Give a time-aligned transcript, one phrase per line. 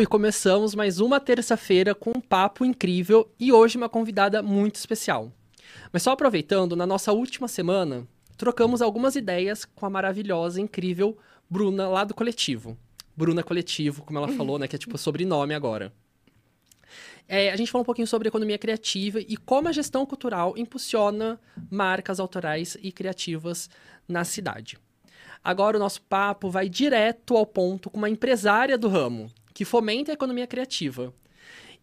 [0.00, 5.32] E começamos mais uma terça-feira com um papo incrível e hoje uma convidada muito especial.
[5.92, 8.06] Mas só aproveitando, na nossa última semana,
[8.36, 11.18] trocamos algumas ideias com a maravilhosa, incrível
[11.50, 12.78] Bruna lá do Coletivo.
[13.16, 14.68] Bruna Coletivo, como ela falou, né?
[14.68, 15.92] Que é tipo sobrenome agora.
[17.26, 21.40] É, a gente falou um pouquinho sobre economia criativa e como a gestão cultural impulsiona
[21.68, 23.68] marcas autorais e criativas
[24.06, 24.78] na cidade.
[25.42, 29.28] Agora o nosso papo vai direto ao ponto com uma empresária do ramo,
[29.58, 31.12] que fomenta a economia criativa.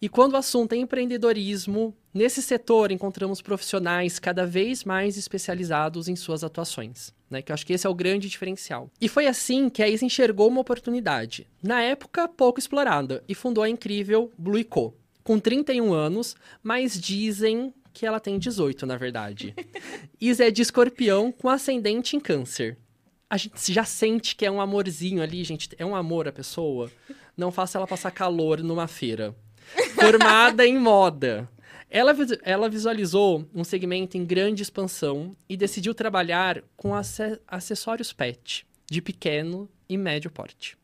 [0.02, 6.16] E quando o assunto é empreendedorismo, nesse setor encontramos profissionais cada vez mais especializados em
[6.16, 7.14] suas atuações.
[7.30, 8.90] Né, que eu acho que esse é o grande diferencial.
[9.02, 13.62] E foi assim que a Isa enxergou uma oportunidade, na época pouco explorada, e fundou
[13.62, 14.94] a incrível Blue Co.
[15.22, 19.54] Com 31 anos, mas dizem que ela tem 18, na verdade.
[20.22, 22.78] Isa é de escorpião com ascendente em câncer
[23.30, 25.70] a gente já sente que é um amorzinho ali, gente.
[25.78, 26.92] É um amor a pessoa.
[27.36, 29.36] Não faça ela passar calor numa feira.
[29.94, 31.50] Formada em moda.
[31.90, 36.94] Ela, ela visualizou um segmento em grande expansão e decidiu trabalhar com
[37.48, 40.78] acessórios pet, de pequeno e médio porte.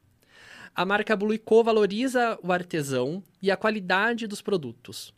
[0.74, 5.14] A marca Bluicô valoriza o artesão e a qualidade dos produtos,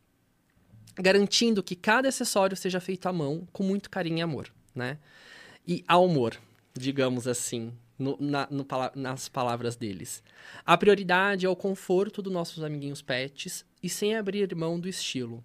[0.96, 4.98] garantindo que cada acessório seja feito à mão com muito carinho e amor, né?
[5.68, 6.40] E amor
[6.78, 10.24] digamos assim, no, na, no, nas palavras deles.
[10.66, 15.44] A prioridade é o conforto dos nossos amiguinhos pets e sem abrir mão do estilo.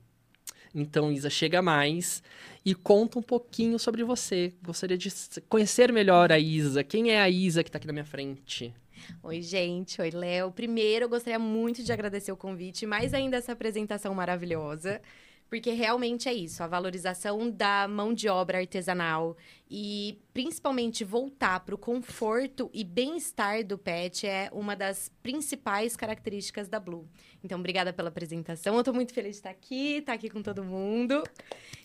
[0.75, 2.23] Então, Isa, chega mais
[2.65, 4.53] e conta um pouquinho sobre você.
[4.63, 5.11] Gostaria de
[5.49, 6.85] conhecer melhor a Isa.
[6.85, 8.75] Quem é a Isa que está aqui na minha frente?
[9.23, 10.01] Oi, gente.
[10.01, 10.53] Oi, Léo.
[10.53, 15.01] Primeiro, eu gostaria muito de agradecer o convite, mais ainda essa apresentação maravilhosa.
[15.49, 19.37] Porque realmente é isso, a valorização da mão de obra artesanal
[19.71, 26.69] e principalmente voltar para o conforto e bem-estar do pet é uma das principais características
[26.69, 27.09] da Blue.
[27.43, 28.75] Então, obrigada pela apresentação.
[28.75, 31.23] Eu estou muito feliz de estar aqui, estar aqui com todo mundo.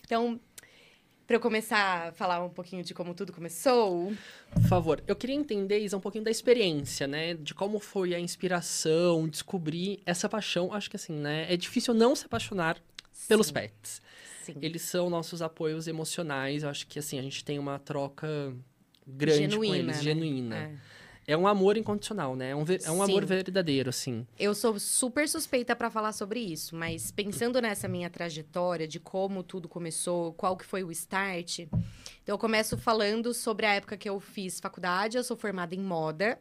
[0.02, 0.38] Então,
[1.26, 4.12] para eu começar a falar um pouquinho de como tudo começou?
[4.52, 7.32] Por favor, eu queria entender, Isa, um pouquinho da experiência, né?
[7.32, 10.70] De como foi a inspiração, descobrir essa paixão.
[10.70, 11.46] Acho que assim, né?
[11.48, 12.78] É difícil não se apaixonar
[13.28, 14.02] pelos pets.
[14.42, 14.56] Sim.
[14.60, 16.62] Eles são nossos apoios emocionais.
[16.62, 18.54] Eu acho que assim, a gente tem uma troca
[19.06, 20.02] grande genuína, com eles, né?
[20.02, 20.56] genuína.
[21.26, 21.32] É.
[21.32, 21.36] é.
[21.36, 22.50] um amor incondicional, né?
[22.50, 24.26] É um, é um amor verdadeiro, assim.
[24.38, 29.42] Eu sou super suspeita para falar sobre isso, mas pensando nessa minha trajetória, de como
[29.42, 31.60] tudo começou, qual que foi o start,
[32.24, 35.18] então eu começo falando sobre a época que eu fiz faculdade.
[35.18, 36.40] Eu sou formada em moda.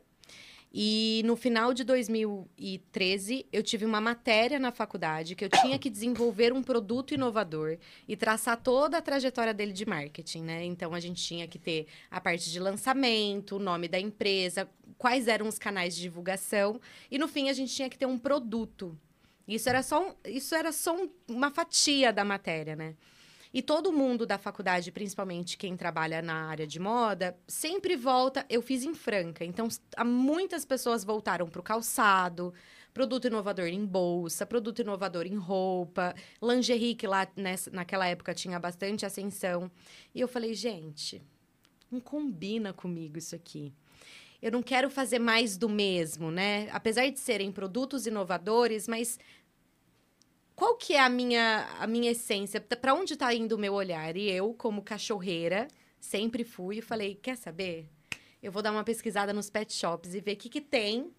[0.75, 5.87] E no final de 2013, eu tive uma matéria na faculdade que eu tinha que
[5.87, 10.65] desenvolver um produto inovador e traçar toda a trajetória dele de marketing, né?
[10.65, 14.67] Então a gente tinha que ter a parte de lançamento, o nome da empresa,
[14.97, 16.81] quais eram os canais de divulgação
[17.11, 18.97] e no fim a gente tinha que ter um produto.
[19.47, 22.95] Isso era só, um, isso era só um, uma fatia da matéria, né?
[23.53, 28.43] E todo mundo da faculdade, principalmente quem trabalha na área de moda, sempre volta.
[28.49, 29.67] Eu fiz em Franca, então
[30.03, 32.51] muitas pessoas voltaram para o calçado,
[32.91, 38.59] produto inovador em bolsa, produto inovador em roupa, lingerie, que lá nessa, naquela época tinha
[38.59, 39.69] bastante ascensão.
[40.15, 41.21] E eu falei, gente,
[41.91, 43.71] não combina comigo isso aqui.
[44.41, 46.67] Eu não quero fazer mais do mesmo, né?
[46.71, 49.17] Apesar de serem produtos inovadores, mas
[50.55, 52.61] qual que é a minha, a minha essência?
[52.61, 54.15] Para onde está indo o meu olhar?
[54.15, 55.67] E eu, como cachorreira,
[55.99, 57.87] sempre fui e falei, quer saber?
[58.41, 61.11] Eu vou dar uma pesquisada nos pet shops e ver o que, que tem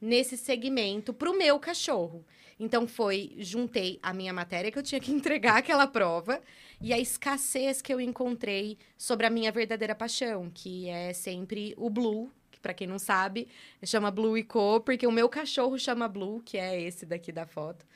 [0.00, 2.24] nesse segmento para o meu cachorro.
[2.58, 6.40] Então foi, juntei a minha matéria que eu tinha que entregar aquela prova
[6.80, 11.90] e a escassez que eu encontrei sobre a minha verdadeira paixão, que é sempre o
[11.90, 13.46] blue, que para quem não sabe,
[13.84, 17.46] chama Blue e Co, porque o meu cachorro chama Blue, que é esse daqui da
[17.46, 17.86] foto.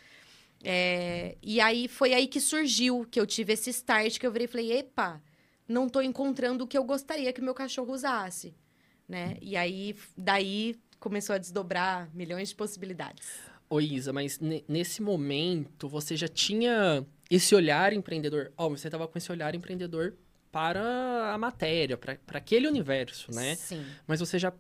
[0.64, 4.46] É, e aí foi aí que surgiu, que eu tive esse start, que eu virei
[4.46, 5.22] e falei, epa,
[5.68, 8.54] não estou encontrando o que eu gostaria que meu cachorro usasse,
[9.06, 9.36] né?
[9.42, 13.28] E aí, daí começou a desdobrar milhões de possibilidades.
[13.68, 18.52] Oi, Isa, mas nesse momento você já tinha esse olhar empreendedor?
[18.56, 20.14] Ó, oh, você estava com esse olhar empreendedor
[20.50, 23.54] para a matéria, para aquele universo, né?
[23.56, 23.84] Sim.
[24.06, 24.52] Mas você já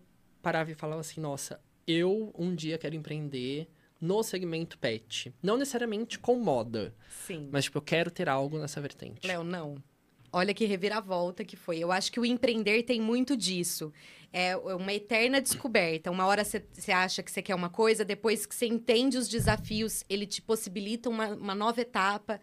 [0.42, 3.68] parava e falava assim, nossa, eu um dia quero empreender
[4.00, 5.34] no segmento pet.
[5.42, 6.94] Não necessariamente com moda.
[7.26, 7.48] Sim.
[7.50, 9.26] Mas, tipo, eu quero ter algo nessa vertente.
[9.26, 9.76] Léo, não.
[10.32, 11.78] Olha que reviravolta que foi.
[11.78, 13.92] Eu acho que o empreender tem muito disso.
[14.32, 16.10] É uma eterna descoberta.
[16.10, 20.04] Uma hora você acha que você quer uma coisa, depois que você entende os desafios,
[20.08, 22.40] ele te possibilita uma, uma nova etapa.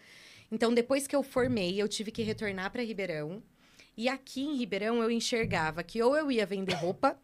[0.49, 3.43] Então, depois que eu formei, eu tive que retornar para Ribeirão.
[3.97, 7.19] E aqui em Ribeirão, eu enxergava que ou eu ia vender roupa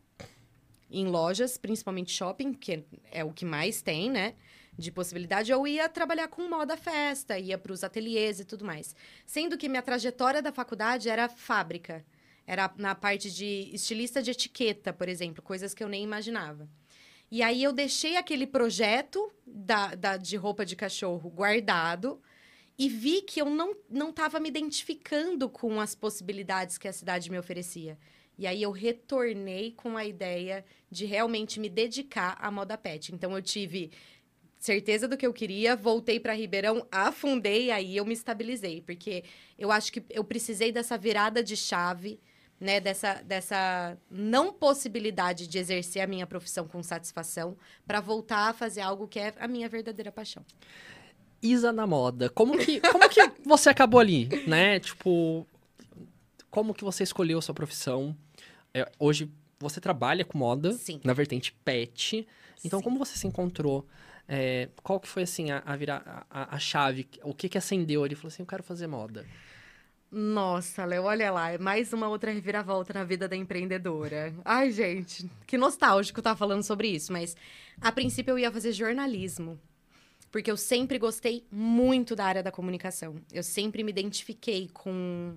[0.89, 4.35] em lojas, principalmente shopping, que é o que mais tem, né?
[4.77, 8.95] De possibilidade, eu ia trabalhar com moda festa, ia para os ateliês e tudo mais.
[9.25, 12.05] Sendo que minha trajetória da faculdade era fábrica.
[12.45, 16.69] Era na parte de estilista de etiqueta, por exemplo, coisas que eu nem imaginava.
[17.29, 22.21] E aí eu deixei aquele projeto da, da, de roupa de cachorro guardado
[22.77, 27.37] e vi que eu não estava me identificando com as possibilidades que a cidade me
[27.37, 27.97] oferecia.
[28.37, 33.13] E aí eu retornei com a ideia de realmente me dedicar à moda pet.
[33.13, 33.91] Então eu tive
[34.59, 39.23] certeza do que eu queria, voltei para Ribeirão, afundei aí eu me estabilizei, porque
[39.57, 42.19] eu acho que eu precisei dessa virada de chave,
[42.59, 47.55] né, dessa, dessa não possibilidade de exercer a minha profissão com satisfação
[47.85, 50.43] para voltar a fazer algo que é a minha verdadeira paixão.
[51.41, 54.79] Isa na moda, como que, como que você acabou ali, né?
[54.79, 55.45] Tipo,
[56.49, 58.17] como que você escolheu a sua profissão?
[58.77, 61.01] É, hoje você trabalha com moda Sim.
[61.03, 62.27] na vertente pet.
[62.63, 62.83] Então, Sim.
[62.83, 63.87] como você se encontrou?
[64.27, 67.07] É, qual que foi, assim, a, a, virar, a, a chave?
[67.23, 68.13] O que que acendeu ali?
[68.13, 69.25] Falou assim, eu quero fazer moda.
[70.11, 74.33] Nossa, Léo, olha lá, é mais uma outra reviravolta na vida da empreendedora.
[74.45, 77.35] Ai, gente, que nostálgico estar falando sobre isso, mas
[77.81, 79.59] a princípio eu ia fazer jornalismo.
[80.31, 83.15] Porque eu sempre gostei muito da área da comunicação.
[83.31, 85.35] Eu sempre me identifiquei com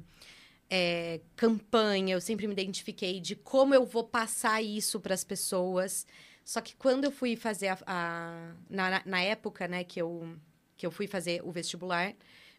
[0.71, 6.07] é, campanha, eu sempre me identifiquei de como eu vou passar isso para as pessoas.
[6.45, 10.37] Só que quando eu fui fazer a, a na, na época, né, que eu
[10.77, 12.15] que eu fui fazer o vestibular,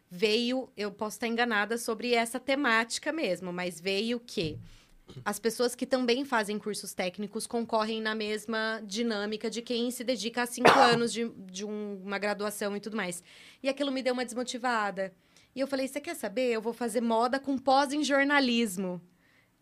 [0.08, 4.56] veio, eu posso estar enganada sobre essa temática mesmo, mas veio que
[5.24, 10.42] as pessoas que também fazem cursos técnicos concorrem na mesma dinâmica de quem se dedica
[10.42, 13.24] a cinco anos de, de um- uma graduação e tudo mais.
[13.60, 15.12] E aquilo me deu uma desmotivada.
[15.54, 16.50] E eu falei: você quer saber?
[16.52, 19.00] Eu vou fazer moda com pós em jornalismo.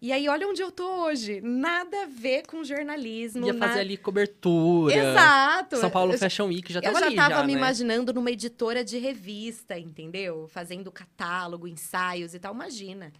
[0.02, 1.42] E aí, olha onde eu tô hoje.
[1.42, 3.46] Nada a ver com jornalismo.
[3.46, 4.94] Ia fazer ali cobertura.
[4.94, 5.76] Exato.
[5.76, 7.58] São Paulo Eu- Fashion Week, já eu tava já ali, tava já, me né?
[7.58, 10.48] imaginando numa editora de revista, entendeu?
[10.48, 12.54] Fazendo catálogo, ensaios e tal.
[12.54, 13.12] Imagina.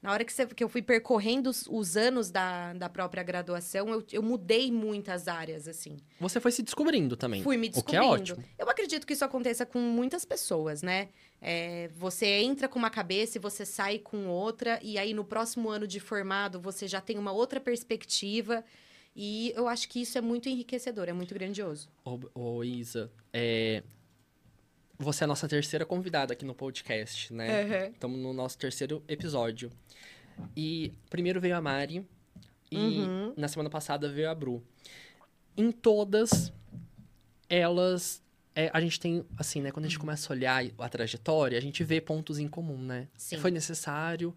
[0.00, 3.88] Na hora que, você- que eu fui percorrendo os, os anos da, da própria graduação,
[3.90, 5.98] eu, eu mudei muitas áreas, assim.
[6.18, 7.42] Você foi se descobrindo também.
[7.42, 8.32] Fui me O que é descobrindo.
[8.32, 8.44] ótimo.
[8.58, 11.10] Eu acredito que isso aconteça com muitas pessoas, né?
[11.44, 15.68] É, você entra com uma cabeça e você sai com outra, e aí no próximo
[15.68, 18.64] ano de formado você já tem uma outra perspectiva.
[19.14, 21.88] E eu acho que isso é muito enriquecedor, é muito grandioso.
[22.04, 23.82] Ô, ô, Isa, é...
[24.96, 27.64] você é a nossa terceira convidada aqui no podcast, né?
[27.64, 27.92] Uhum.
[27.92, 29.70] Estamos no nosso terceiro episódio.
[30.56, 32.06] E primeiro veio a Mari
[32.70, 33.34] e Uhum.
[33.36, 34.62] na semana passada veio a Bru.
[35.56, 36.52] Em todas
[37.48, 38.21] elas
[38.54, 41.60] é, a gente tem assim, né, quando a gente começa a olhar a trajetória, a
[41.62, 43.08] gente vê pontos em comum, né?
[43.16, 43.38] Sim.
[43.38, 44.34] Foi necessário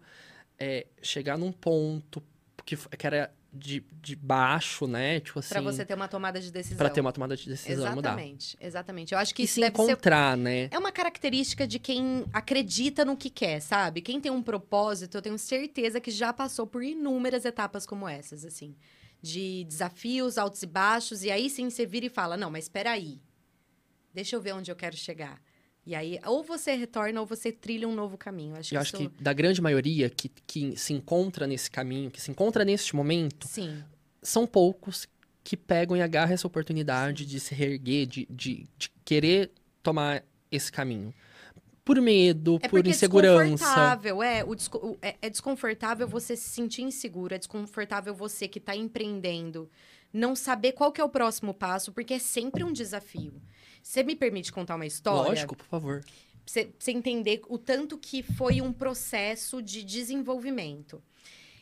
[0.58, 2.22] é, chegar num ponto
[2.64, 5.20] que, que era de, de baixo, né?
[5.20, 6.76] Tipo assim, Pra você ter uma tomada de decisão.
[6.78, 8.10] pra ter uma tomada de decisão mudar.
[8.10, 9.12] Exatamente, exatamente.
[9.14, 9.82] Eu acho que E isso se deve ser...
[9.82, 10.68] encontrar, né?
[10.70, 14.00] É uma característica de quem acredita no que quer, sabe?
[14.02, 18.44] Quem tem um propósito, eu tenho certeza que já passou por inúmeras etapas como essas,
[18.44, 18.74] assim.
[19.22, 22.90] De desafios, altos e baixos, e aí sim você vira e fala, não, mas espera
[22.90, 23.20] aí.
[24.16, 25.38] Deixa eu ver onde eu quero chegar.
[25.84, 28.56] E aí, ou você retorna ou você trilha um novo caminho.
[28.56, 29.10] Acho Eu que acho isso...
[29.10, 33.46] que da grande maioria que, que se encontra nesse caminho, que se encontra neste momento,
[33.46, 33.84] Sim,
[34.22, 35.06] são poucos
[35.44, 40.72] que pegam e agarram essa oportunidade de se reerguer, de, de, de querer tomar esse
[40.72, 41.12] caminho.
[41.84, 43.44] Por medo, É por é insegurança.
[43.50, 45.14] desconfortável, é, o desco- é.
[45.20, 49.70] É desconfortável você se sentir inseguro, é desconfortável você que está empreendendo
[50.10, 53.34] não saber qual que é o próximo passo, porque é sempre um desafio.
[53.86, 55.28] Você me permite contar uma história?
[55.28, 56.00] Lógico, por favor.
[56.00, 61.00] Pra você, entender o tanto que foi um processo de desenvolvimento.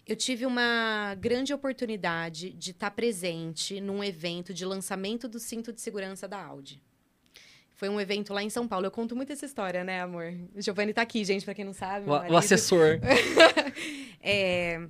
[0.06, 5.82] Eu tive uma grande oportunidade de estar presente num evento de lançamento do cinto de
[5.82, 6.80] segurança da Audi.
[7.74, 8.86] Foi um evento lá em São Paulo.
[8.86, 10.32] Eu conto muito essa história, né, amor?
[10.54, 12.08] O Giovanni tá aqui, gente, pra quem não sabe.
[12.08, 13.00] O, o assessor.
[14.26, 14.80] É,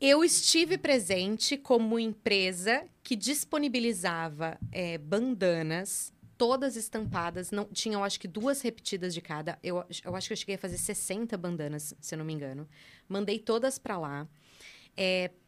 [0.00, 7.50] Eu estive presente como empresa que disponibilizava é, bandanas, todas estampadas.
[7.50, 9.58] Não, tinham, acho que, duas repetidas de cada.
[9.60, 12.68] Eu, eu acho que eu cheguei a fazer 60 bandanas, se eu não me engano.
[13.08, 14.28] Mandei todas para lá.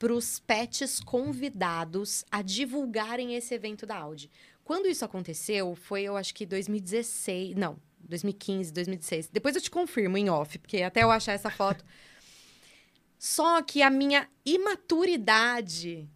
[0.00, 4.28] para os pets convidados a divulgarem esse evento da Audi.
[4.64, 7.54] Quando isso aconteceu, foi, eu acho que 2016.
[7.54, 9.28] Não, 2015, 2016.
[9.28, 11.84] Depois eu te confirmo em off, porque até eu achar essa foto.
[13.20, 16.08] Só que a minha imaturidade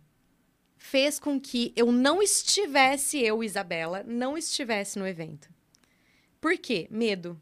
[0.79, 5.51] fez com que eu não estivesse, eu, Isabela, não estivesse no evento.
[6.41, 6.89] Por quê?
[6.91, 7.39] Medo.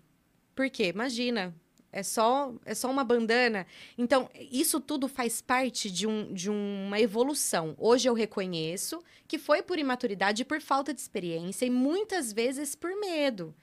[0.52, 0.88] Por quê?
[0.88, 1.54] Imagina,
[1.92, 3.64] É só, é só uma bandana.
[3.96, 7.76] Então, isso tudo faz parte de, um, de uma evolução.
[7.78, 12.90] Hoje eu reconheço que foi por imaturidade por falta de experiência e muitas vezes por
[12.98, 13.54] medo.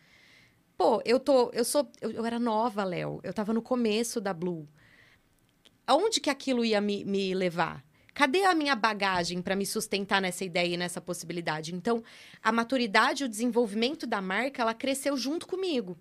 [0.78, 1.50] Pô, eu tô.
[1.52, 1.92] Eu sou.
[2.00, 3.20] Eu, eu era nova, Léo.
[3.24, 4.68] Eu tava no começo da Blue.
[5.90, 7.84] Aonde que aquilo ia me, me levar?
[8.14, 11.74] Cadê a minha bagagem para me sustentar nessa ideia e nessa possibilidade?
[11.74, 12.04] Então,
[12.44, 15.98] a maturidade, o desenvolvimento da marca, ela cresceu junto comigo.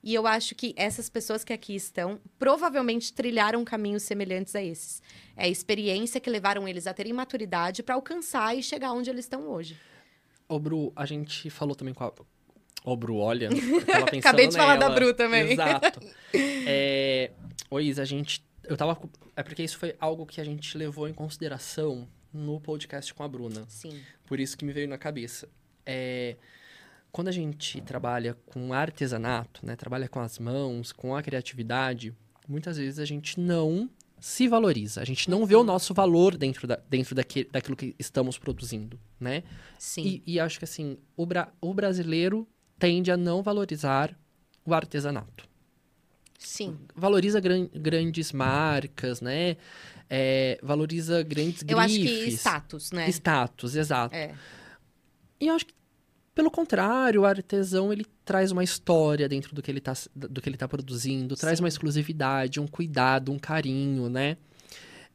[0.00, 5.02] E eu acho que essas pessoas que aqui estão provavelmente trilharam caminhos semelhantes a esses.
[5.36, 9.24] É a experiência que levaram eles a terem maturidade para alcançar e chegar onde eles
[9.24, 9.76] estão hoje.
[10.48, 12.12] Ô, Bru, a gente falou também com a.
[12.84, 13.48] Ô, Bru, olha.
[14.20, 15.50] Acabei de falar da Bru também.
[15.50, 16.00] Exato.
[16.32, 17.32] é...
[17.68, 18.44] Ô, Isa, a gente.
[18.64, 18.98] Eu tava.
[19.36, 23.28] É porque isso foi algo que a gente levou em consideração no podcast com a
[23.28, 23.64] Bruna.
[23.68, 24.00] Sim.
[24.26, 25.48] Por isso que me veio na cabeça.
[25.84, 26.36] É
[27.12, 32.14] quando a gente trabalha com artesanato, né, trabalha com as mãos, com a criatividade,
[32.48, 33.88] muitas vezes a gente não
[34.18, 37.94] se valoriza, a gente não vê o nosso valor dentro, da, dentro daquilo, daquilo que
[37.98, 39.42] estamos produzindo, né?
[39.78, 40.22] Sim.
[40.26, 44.16] E, e acho que assim, o, bra, o brasileiro tende a não valorizar
[44.64, 45.46] o artesanato.
[46.44, 46.78] Sim.
[46.94, 49.56] Valoriza gran, grandes marcas, né?
[50.08, 51.72] É, valoriza grandes grifes.
[51.72, 53.08] Eu acho que status, né?
[53.08, 54.14] Status, exato.
[54.14, 54.34] É.
[55.40, 55.74] E eu acho que
[56.34, 60.48] pelo contrário, o artesão ele traz uma história dentro do que ele está do que
[60.48, 61.40] ele tá produzindo, Sim.
[61.40, 64.38] traz uma exclusividade, um cuidado, um carinho, né?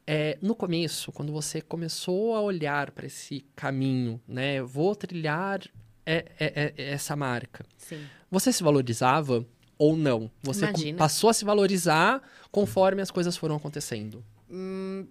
[0.06, 4.62] É, no começo, quando você começou a olhar para esse caminho, né?
[4.62, 5.60] Vou trilhar
[6.06, 7.64] é, é, é, essa marca.
[7.76, 8.00] Sim.
[8.30, 9.44] Você se valorizava
[9.78, 10.30] ou não?
[10.42, 10.98] Você Imagina.
[10.98, 14.24] passou a se valorizar conforme as coisas foram acontecendo?
[14.50, 15.06] Hum,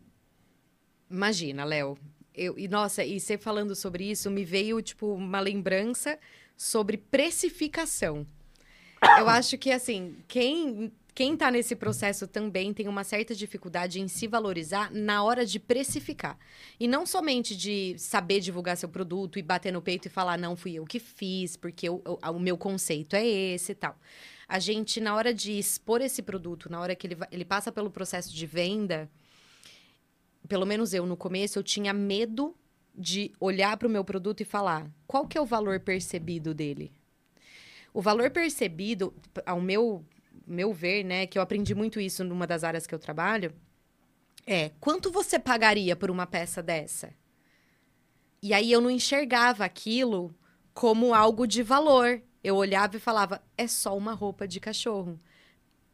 [1.09, 1.97] imagina, Léo.
[2.33, 6.19] Eu, e nossa, e você falando sobre isso, me veio tipo uma lembrança
[6.55, 8.27] sobre precificação.
[9.17, 14.07] Eu acho que assim, quem quem está nesse processo também tem uma certa dificuldade em
[14.07, 16.37] se valorizar na hora de precificar.
[16.79, 20.55] E não somente de saber divulgar seu produto e bater no peito e falar, não
[20.55, 23.97] fui eu que fiz, porque eu, eu, o meu conceito é esse e tal.
[24.47, 27.91] A gente, na hora de expor esse produto, na hora que ele, ele passa pelo
[27.91, 29.09] processo de venda,
[30.47, 32.55] pelo menos eu no começo, eu tinha medo
[32.95, 36.91] de olhar para o meu produto e falar qual que é o valor percebido dele.
[37.93, 39.13] O valor percebido,
[39.45, 40.05] ao meu,
[40.45, 43.53] meu ver, né, que eu aprendi muito isso numa das áreas que eu trabalho,
[44.45, 47.13] é quanto você pagaria por uma peça dessa?
[48.41, 50.33] E aí eu não enxergava aquilo
[50.73, 52.21] como algo de valor.
[52.47, 55.19] Eu olhava e falava, é só uma roupa de cachorro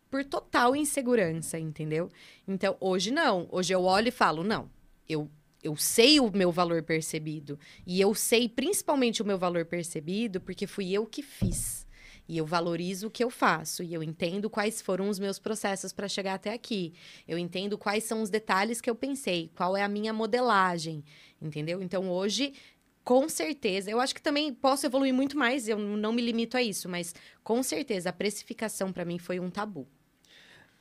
[0.08, 2.12] por total insegurança, entendeu?
[2.48, 3.48] Então, hoje não.
[3.52, 4.70] Hoje eu olho e falo, não,
[5.10, 5.28] eu,
[5.64, 7.58] eu sei o meu valor percebido.
[7.88, 11.88] E eu sei principalmente o meu valor percebido porque fui eu que fiz.
[12.30, 13.82] E eu valorizo o que eu faço.
[13.82, 16.94] E eu entendo quais foram os meus processos para chegar até aqui.
[17.28, 21.04] Eu entendo quais são os detalhes que eu pensei, qual é a minha modelagem,
[21.42, 21.82] entendeu?
[21.82, 22.54] Então, hoje,
[23.04, 26.64] com certeza, eu acho que também posso evoluir muito mais, eu não me limito a
[26.64, 29.88] isso, mas com certeza a precificação para mim foi um tabu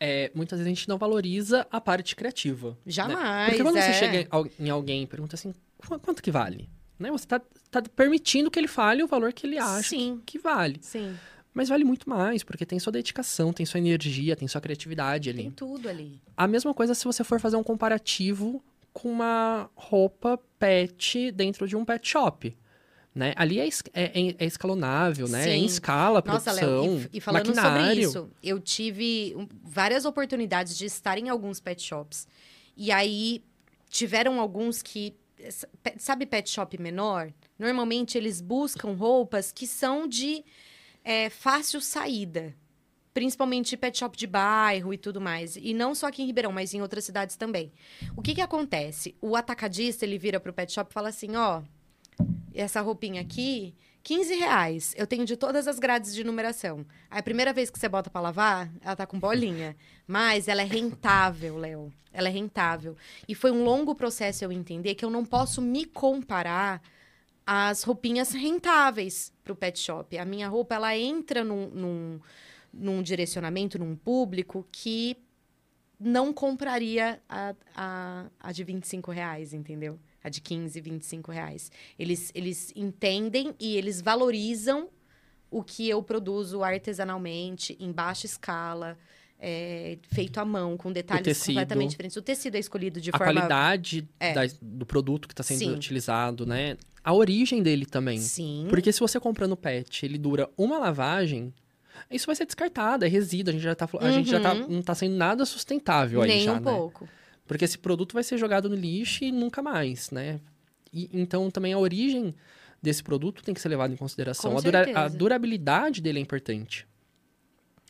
[0.04, 2.70] é, muitas vezes a gente não valoriza a parte criativa.
[2.70, 2.76] Né?
[2.86, 3.22] Jamais.
[3.22, 3.46] Né?
[3.50, 3.82] Porque quando é.
[3.82, 6.68] você chega em alguém e pergunta assim, quanto que vale?
[6.98, 7.08] Né?
[7.12, 10.20] Você está tá permitindo que ele fale o valor que ele acha Sim.
[10.26, 10.80] que vale.
[10.82, 11.14] Sim.
[11.54, 15.42] Mas vale muito mais, porque tem sua dedicação, tem sua energia, tem sua criatividade ali.
[15.44, 16.20] Tem tudo ali.
[16.36, 18.60] A mesma coisa se você for fazer um comparativo
[18.92, 22.56] com uma roupa pet dentro de um pet shop.
[23.14, 23.34] Né?
[23.37, 25.50] Ali é, é, é, é escalonável, né?
[25.50, 28.11] É em escala, Nossa, produção, Léo, e, e falando maquinário.
[28.11, 32.26] sobre isso, eu tive várias oportunidades de estar em alguns pet shops.
[32.75, 33.44] E aí,
[33.90, 35.14] tiveram alguns que...
[35.99, 37.32] Sabe pet shop menor?
[37.58, 40.42] Normalmente, eles buscam roupas que são de
[41.04, 42.54] é, fácil saída.
[43.14, 45.57] Principalmente pet shop de bairro e tudo mais.
[45.57, 47.73] E não só aqui em Ribeirão, mas em outras cidades também.
[48.16, 49.14] O que que acontece?
[49.21, 51.62] O atacadista, ele vira pro pet shop e fala assim, ó...
[52.54, 54.95] Essa roupinha aqui, 15 reais.
[54.97, 56.85] Eu tenho de todas as grades de numeração.
[57.11, 59.76] Aí, a primeira vez que você bota para lavar, ela tá com bolinha.
[60.07, 61.92] Mas ela é rentável, Léo.
[62.12, 62.97] Ela é rentável.
[63.28, 66.83] E foi um longo processo eu entender que eu não posso me comparar
[67.47, 70.19] às roupinhas rentáveis pro pet shop.
[70.19, 72.21] A minha roupa, ela entra num, num,
[72.72, 75.16] num direcionamento, num público que
[76.00, 79.98] não compraria a, a, a de 25 reais, entendeu?
[80.22, 81.70] a de 15, 25 reais.
[81.98, 84.88] Eles, eles entendem e eles valorizam
[85.50, 88.96] o que eu produzo artesanalmente, em baixa escala,
[89.38, 92.16] é, feito à mão, com detalhes tecido, completamente diferentes.
[92.16, 93.32] O tecido é escolhido de a forma...
[93.32, 94.32] A qualidade é.
[94.32, 95.74] da, do produto que está sendo Sim.
[95.74, 96.76] utilizado, né?
[97.04, 98.18] A origem dele também.
[98.18, 98.66] Sim.
[98.70, 101.52] Porque se você compra no pet, ele dura uma lavagem,
[102.11, 103.50] Isso vai ser descartado, é resíduo.
[103.50, 104.66] A gente já tá, a gente já tá, Uhum.
[104.68, 106.72] não tá sendo nada sustentável aí Nem já, um né?
[106.72, 107.08] pouco.
[107.46, 110.40] Porque esse produto vai ser jogado no lixo e nunca mais, né?
[110.92, 112.34] E, então também a origem
[112.80, 114.56] desse produto tem que ser levada em consideração.
[114.56, 116.87] A, dura- a durabilidade dele é importante.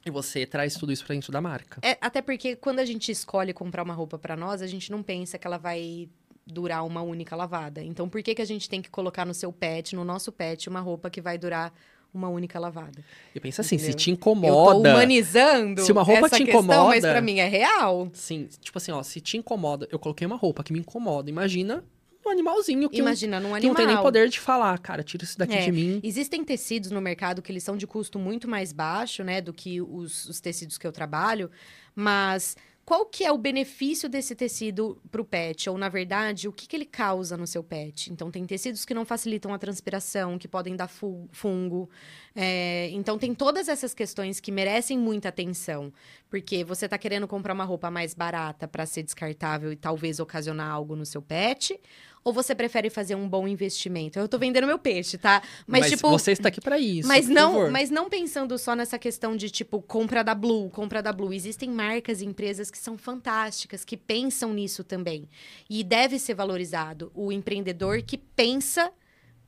[0.04, 1.78] E você traz tudo isso pra dentro da marca.
[1.82, 5.02] É, até porque quando a gente escolhe comprar uma roupa pra nós, a gente não
[5.02, 6.08] pensa que ela vai
[6.44, 7.80] durar uma única lavada.
[7.82, 10.68] Então, por que, que a gente tem que colocar no seu pet, no nosso pet,
[10.68, 11.72] uma roupa que vai durar
[12.12, 13.02] uma única lavada?
[13.34, 13.98] E pensa assim, se Entendeu?
[13.98, 14.90] te Eu tô incomoda.
[14.90, 18.10] humanizando Se uma roupa essa te questão, mas incomoda- pra mim é real.
[18.12, 21.30] Sim, tipo assim, ó, se te incomoda, eu coloquei uma roupa que me incomoda.
[21.30, 21.84] Imagina
[22.24, 23.68] um animalzinho que, não- Imagina num que animal.
[23.74, 26.00] não tem nem poder de falar, cara, tira isso daqui É, de mim.
[26.04, 29.80] Existem tecidos no mercado que eles são de custo muito mais baixo, né, do que
[29.80, 31.50] os, os tecidos que eu trabalho,
[31.94, 35.70] mas qual que é o benefício desse tecido para o pet?
[35.70, 38.12] Ou, na verdade, o que, que ele causa no seu pet?
[38.12, 41.88] Então, tem tecidos que não facilitam a transpiração, que podem dar fu- fungo.
[42.34, 45.92] É, então, tem todas essas questões que merecem muita atenção.
[46.30, 50.70] Porque você está querendo comprar uma roupa mais barata para ser descartável e talvez ocasionar
[50.70, 51.78] algo no seu pet,
[52.24, 54.18] ou você prefere fazer um bom investimento?
[54.18, 55.42] Eu tô vendendo meu peixe, tá?
[55.66, 57.06] Mas, tipo, você está aqui pra isso.
[57.06, 57.70] mas não, favor.
[57.70, 61.34] mas não pensando só nessa questão de tipo compra da Blue, compra da Blue.
[61.34, 65.28] Existem marcas e empresas que são fantásticas, que pensam nisso também.
[65.68, 68.90] E deve ser valorizado o empreendedor que pensa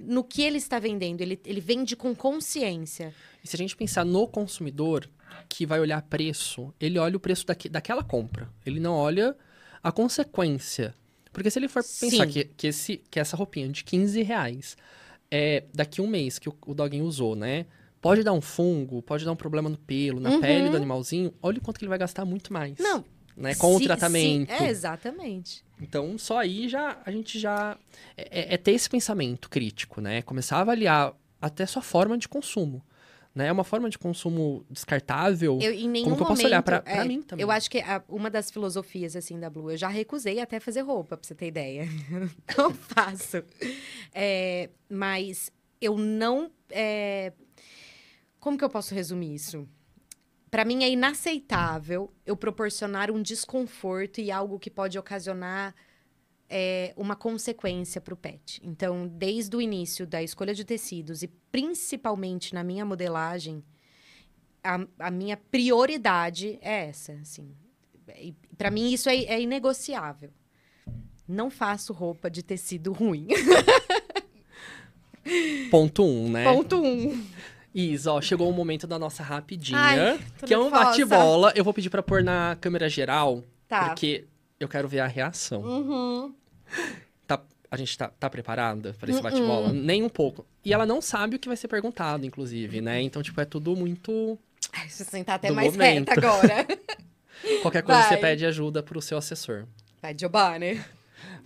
[0.06, 1.20] no que ele está vendendo.
[1.20, 3.14] Ele, ele vende com consciência.
[3.42, 5.08] E se a gente pensar no consumidor
[5.48, 8.48] que vai olhar preço, ele olha o preço daque- daquela compra.
[8.64, 9.36] Ele não olha
[9.82, 10.94] a consequência.
[11.32, 14.76] Porque se ele for pensar que, que, esse, que essa roupinha de 15 reais,
[15.30, 17.66] é, daqui um mês que o, o doguinho usou, né?
[18.00, 20.40] Pode dar um fungo, pode dar um problema no pelo, na Uhum.
[20.40, 21.32] pele do animalzinho.
[21.42, 22.78] Olha o quanto que ele vai gastar muito mais.
[22.78, 23.04] Não.
[23.36, 23.54] Né?
[23.56, 24.48] Com o se- tratamento.
[24.56, 25.64] se- é, exatamente.
[25.80, 27.76] Então, só aí já a gente já.
[28.16, 30.22] É, é- é ter esse pensamento crítico, né?
[30.22, 32.80] Começar a avaliar até sua forma de consumo.
[33.34, 33.48] Né?
[33.48, 35.58] É uma forma de consumo descartável.
[35.60, 37.42] Eu, em nenhum Como que eu posso olhar pra- pra é, mim também?
[37.42, 40.82] Eu acho que a- uma das filosofias, assim, da Blue, eu já recusei até fazer
[40.82, 41.82] roupa, pra você ter ideia.
[42.56, 43.42] não faço.
[44.14, 46.48] É, mas eu não...
[46.70, 47.32] é,
[48.38, 49.68] Como que eu posso resumir isso?
[50.54, 55.74] Pra mim é inaceitável eu proporcionar um desconforto e algo que pode ocasionar
[56.48, 58.60] é, uma consequência para o pet.
[58.62, 63.64] Então, desde o início da escolha de tecidos e principalmente na minha modelagem,
[64.62, 67.50] a, a minha prioridade é essa, assim.
[68.56, 70.30] Para mim isso é, é inegociável.
[71.26, 73.26] Não faço roupa de tecido ruim.
[75.68, 76.44] Ponto um, né?
[76.44, 77.26] Ponto um.
[77.74, 79.78] Isa, ó, chegou o momento da nossa rapidinha.
[79.78, 81.52] Ai, que é um bate-bola.
[81.56, 83.86] Eu vou pedir pra pôr na câmera geral, Tá.
[83.88, 84.24] porque
[84.60, 85.60] eu quero ver a reação.
[85.62, 86.34] Uhum.
[87.26, 89.22] Tá, a gente tá, tá preparada pra esse Uh-uh.
[89.24, 89.72] bate-bola?
[89.72, 90.46] Nem um pouco.
[90.64, 93.00] E ela não sabe o que vai ser perguntado, inclusive, né?
[93.02, 94.38] Então, tipo, é tudo muito.
[94.72, 96.08] Ai, deixa eu sentar até mais momento.
[96.10, 96.66] reta agora.
[97.60, 98.20] Qualquer coisa você Vai.
[98.20, 99.66] pede ajuda pro seu assessor.
[100.00, 100.80] Vai, Giovanni.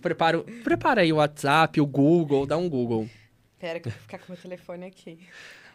[0.01, 3.09] Prepara, o- prepara aí o WhatsApp, o Google, dá um Google.
[3.59, 5.19] Pera que eu vou ficar com meu telefone aqui.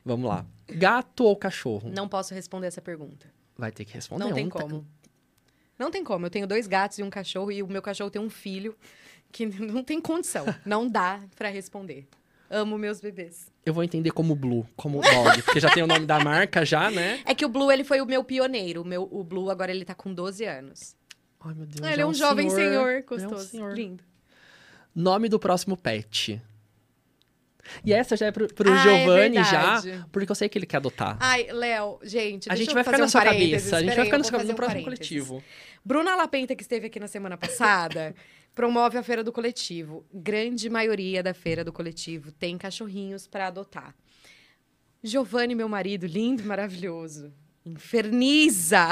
[0.04, 0.44] Vamos lá.
[0.68, 1.90] Gato ou cachorro?
[1.94, 3.26] Não posso responder essa pergunta.
[3.56, 4.24] Vai ter que responder.
[4.24, 4.86] Não tem um tá- como.
[5.78, 6.26] Não tem como.
[6.26, 8.76] Eu tenho dois gatos e um cachorro e o meu cachorro tem um filho
[9.32, 10.44] que não tem condição.
[10.64, 12.06] Não dá pra responder.
[12.50, 13.50] Amo meus bebês.
[13.64, 16.90] Eu vou entender como Blue, como dog, porque já tem o nome da marca já,
[16.90, 17.20] né?
[17.24, 18.82] É que o Blue, ele foi o meu pioneiro.
[18.82, 20.94] O, meu, o Blue, agora, ele tá com 12 anos.
[21.40, 21.80] Ai, meu Deus.
[21.86, 23.48] ele já é um, jovem senhor, já é um gostoso.
[23.48, 23.72] senhor.
[23.74, 24.04] Lindo.
[24.94, 26.40] Nome do próximo pet.
[27.84, 30.04] E essa já é pro, pro Ah, é Giovanni já, verdade.
[30.12, 31.16] porque eu sei que ele quer adotar.
[31.20, 33.76] Ai, Léo, gente, a gente eu vai ficar fazer na um sua cabeça.
[33.76, 35.26] A gente vai ficar na sua cabeça fazer no um próximo parênteses.
[35.28, 35.44] coletivo.
[35.84, 38.14] Bruna Lapenta, que esteve aqui na semana passada,
[38.54, 40.04] promove a feira do coletivo.
[40.12, 43.94] Grande maioria da feira do coletivo tem cachorrinhos para adotar.
[45.02, 47.32] Giovanni, meu marido, lindo e maravilhoso,
[47.64, 48.88] inferniza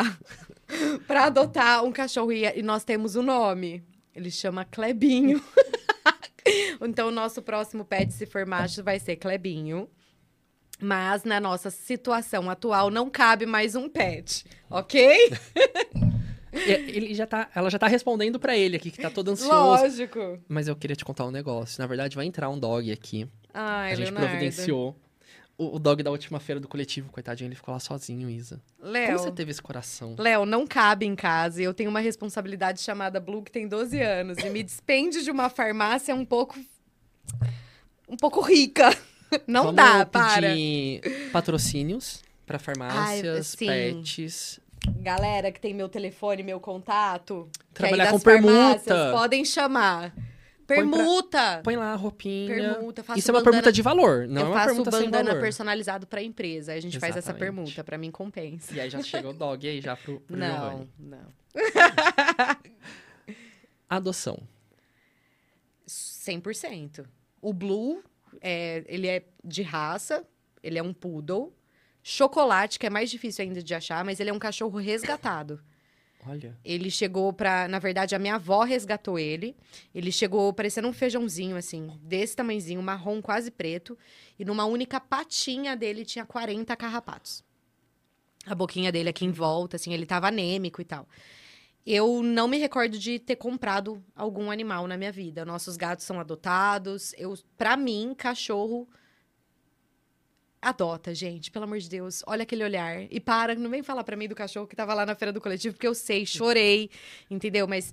[1.07, 3.83] para adotar um cachorro e e nós temos o nome.
[4.15, 5.43] Ele chama Clebinho.
[6.81, 9.89] então, o nosso próximo pet, se for macho, vai ser Clebinho.
[10.81, 15.31] Mas na nossa situação atual não cabe mais um pet, ok?
[16.53, 19.55] Ele já tá, ela já tá respondendo pra ele aqui, que tá todo ansioso.
[19.55, 20.39] Lógico.
[20.47, 21.81] Mas eu queria te contar um negócio.
[21.81, 23.27] Na verdade, vai entrar um dog aqui.
[23.55, 24.29] Ai, a gente Leonardo.
[24.29, 24.97] providenciou.
[25.59, 28.61] O, o dog da última feira do coletivo, coitadinho, ele ficou lá sozinho, Isa.
[28.79, 30.17] Como Léo, você teve esse coração?
[30.19, 31.63] Léo, não cabe em casa.
[31.63, 34.39] Eu tenho uma responsabilidade chamada Blue, que tem 12 anos.
[34.39, 36.59] E me despende de uma farmácia um pouco...
[38.09, 38.91] Um pouco rica.
[39.47, 40.51] Não Vamos dá, para.
[40.51, 43.67] pedir patrocínios pra farmácias, sim.
[43.67, 44.61] pets.
[45.01, 47.49] Galera que tem meu telefone, meu contato...
[47.73, 49.13] que Trabalhar com permuta.
[49.13, 50.13] Podem chamar.
[50.77, 51.61] Permuta!
[51.65, 52.55] Põe lá a roupinha.
[52.55, 54.91] Permuta, faço Isso é uma bandana- permuta de valor, não é eu uma faço permuta
[54.93, 55.41] sem bandana valor.
[55.41, 56.73] personalizado pra empresa.
[56.73, 57.41] Aí a gente faz essa Exatamente.
[57.57, 58.75] permuta, pra mim compensa.
[58.75, 60.91] E aí já chega o dog aí já pro, pro Não, Giovanni.
[60.99, 61.27] não.
[63.89, 64.39] Adoção.
[65.87, 67.05] 100%.
[67.41, 68.03] O Blue,
[68.41, 70.25] é, ele é de raça,
[70.63, 71.53] ele é um poodle.
[72.03, 75.61] Chocolate, que é mais difícil ainda de achar, mas ele é um cachorro resgatado.
[76.27, 76.57] Olha.
[76.65, 77.67] Ele chegou pra.
[77.67, 79.57] Na verdade, a minha avó resgatou ele.
[79.95, 83.99] Ele chegou parecendo um feijãozinho, assim, desse tamanhozinho, marrom, quase preto.
[84.39, 87.45] E numa única patinha dele tinha 40 carrapatos.
[88.47, 91.09] A boquinha dele aqui em volta, assim, ele tava anêmico e tal.
[91.85, 95.45] Eu não me recordo de ter comprado algum animal na minha vida.
[95.45, 97.13] Nossos gatos são adotados.
[97.19, 98.89] Eu, para mim, cachorro
[100.63, 102.23] adota, gente, pelo amor de Deus.
[102.27, 105.05] Olha aquele olhar e para, não vem falar pra mim do cachorro que tava lá
[105.05, 106.89] na feira do coletivo, porque eu sei, chorei,
[107.29, 107.67] entendeu?
[107.67, 107.93] Mas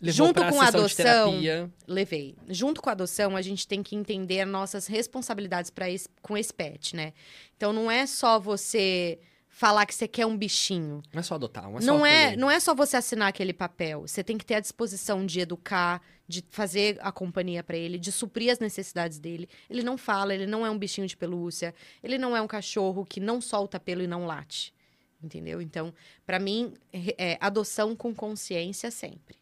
[0.00, 1.40] Levou Junto com a adoção,
[1.86, 2.34] levei.
[2.48, 5.86] Junto com a adoção, a gente tem que entender as nossas responsabilidades para
[6.20, 7.14] com esse pet, né?
[7.56, 9.18] Então não é só você
[9.54, 11.00] falar que você quer um bichinho.
[11.12, 13.52] Não é só adotar, não é só Não é, não é só você assinar aquele
[13.52, 14.00] papel.
[14.00, 18.10] Você tem que ter a disposição de educar, de fazer a companhia para ele, de
[18.10, 19.48] suprir as necessidades dele.
[19.70, 23.04] Ele não fala, ele não é um bichinho de pelúcia, ele não é um cachorro
[23.04, 24.74] que não solta pelo e não late.
[25.22, 25.62] Entendeu?
[25.62, 25.94] Então,
[26.26, 29.36] para mim, é adoção com consciência sempre.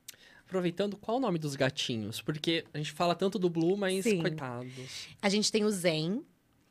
[0.44, 2.20] Aproveitando, qual o nome dos gatinhos?
[2.20, 4.20] Porque a gente fala tanto do Blue, mas Sim.
[4.20, 5.08] coitados.
[5.22, 6.22] A gente tem o Zen,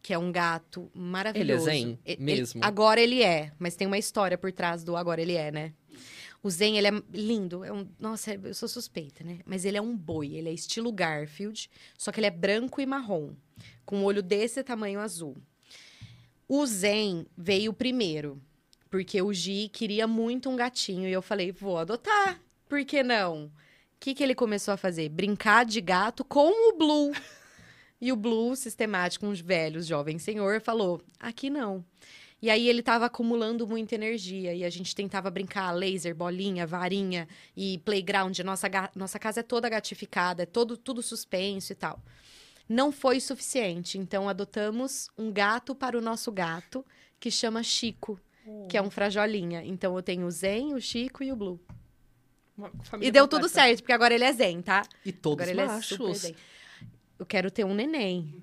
[0.01, 1.69] que é um gato maravilhoso.
[1.69, 2.61] Ele é zen E- ele- mesmo?
[2.63, 5.73] agora ele é, mas tem uma história por trás do agora ele é, né?
[6.43, 7.63] O Zen, ele é lindo.
[7.63, 9.41] É um, nossa, eu sou suspeita, né?
[9.45, 10.33] Mas ele é um boi.
[10.33, 13.35] Ele é estilo Garfield, só que ele é branco e marrom,
[13.85, 15.37] com um olho desse tamanho azul.
[16.47, 18.41] O Zen veio primeiro,
[18.89, 21.07] porque o Gi queria muito um gatinho.
[21.07, 22.41] E eu falei, vou adotar.
[22.67, 23.45] Por que não?
[23.45, 23.51] O
[23.99, 25.09] que, que ele começou a fazer?
[25.09, 27.11] Brincar de gato com o Blue.
[28.01, 31.85] E o Blue, sistemático, um velho jovem senhor, falou: aqui não.
[32.41, 34.53] E aí ele tava acumulando muita energia.
[34.55, 38.39] E a gente tentava brincar laser, bolinha, varinha e playground.
[38.39, 42.01] Nossa, nossa casa é toda gatificada, é todo, tudo suspenso e tal.
[42.67, 43.99] Não foi suficiente.
[43.99, 46.83] Então adotamos um gato para o nosso gato,
[47.19, 48.19] que chama Chico,
[48.67, 49.63] que é um frajolinha.
[49.63, 51.59] Então eu tenho o Zen, o Chico e o Blue.
[52.99, 53.67] E deu tudo completa.
[53.67, 54.83] certo, porque agora ele é Zen, tá?
[55.05, 56.17] E todos Agora ele é super machos.
[56.19, 56.35] zen.
[57.21, 58.33] Eu quero ter um neném.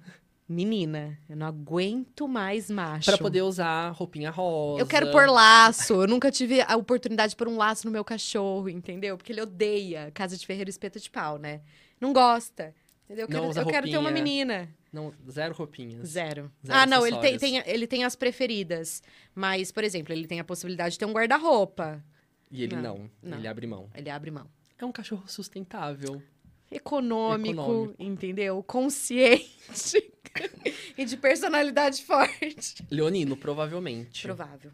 [0.49, 3.11] Menina, eu não aguento mais macho.
[3.11, 4.81] Pra poder usar roupinha rosa.
[4.81, 5.95] Eu quero pôr laço.
[5.95, 9.17] Eu nunca tive a oportunidade de pôr um laço no meu cachorro, entendeu?
[9.17, 11.61] Porque ele odeia casa de ferreiro e espeto de pau, né?
[12.01, 12.73] Não gosta.
[13.07, 13.25] Entendeu?
[13.25, 14.73] Eu Não quero, usa eu quero ter uma menina.
[14.93, 16.09] Não, zero roupinhas.
[16.09, 16.49] Zero.
[16.65, 19.03] Zero ah, não, ele tem, tem, ele tem as preferidas.
[19.35, 22.01] Mas, por exemplo, ele tem a possibilidade de ter um guarda-roupa.
[22.49, 23.39] E ele Não, não, não.
[23.39, 23.91] Ele abre mão.
[23.93, 24.47] Ele abre mão.
[24.79, 26.23] É um cachorro sustentável.
[26.71, 28.03] Econômico, Econômico.
[28.03, 28.63] entendeu?
[28.63, 30.13] Consciente
[30.97, 32.85] e de personalidade forte.
[32.91, 34.23] Leonino, provavelmente.
[34.23, 34.73] Provável.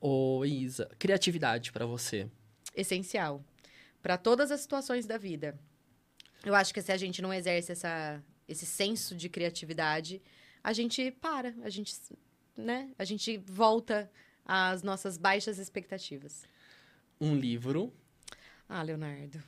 [0.00, 2.28] Ô, Isa, criatividade pra você.
[2.74, 3.44] Essencial
[4.02, 5.58] para todas as situações da vida.
[6.44, 10.20] Eu acho que se a gente não exerce essa, esse senso de criatividade,
[10.62, 11.94] a gente para, a gente,
[12.56, 12.90] né?
[12.98, 14.10] A gente volta
[14.44, 16.42] às nossas baixas expectativas.
[17.20, 17.92] Um livro.
[18.68, 19.40] Ah, Leonardo.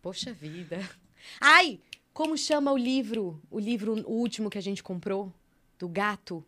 [0.00, 0.78] Poxa vida.
[1.40, 1.80] Ai,
[2.12, 3.40] como chama o livro?
[3.50, 5.32] O livro o último que a gente comprou
[5.78, 6.44] do gato?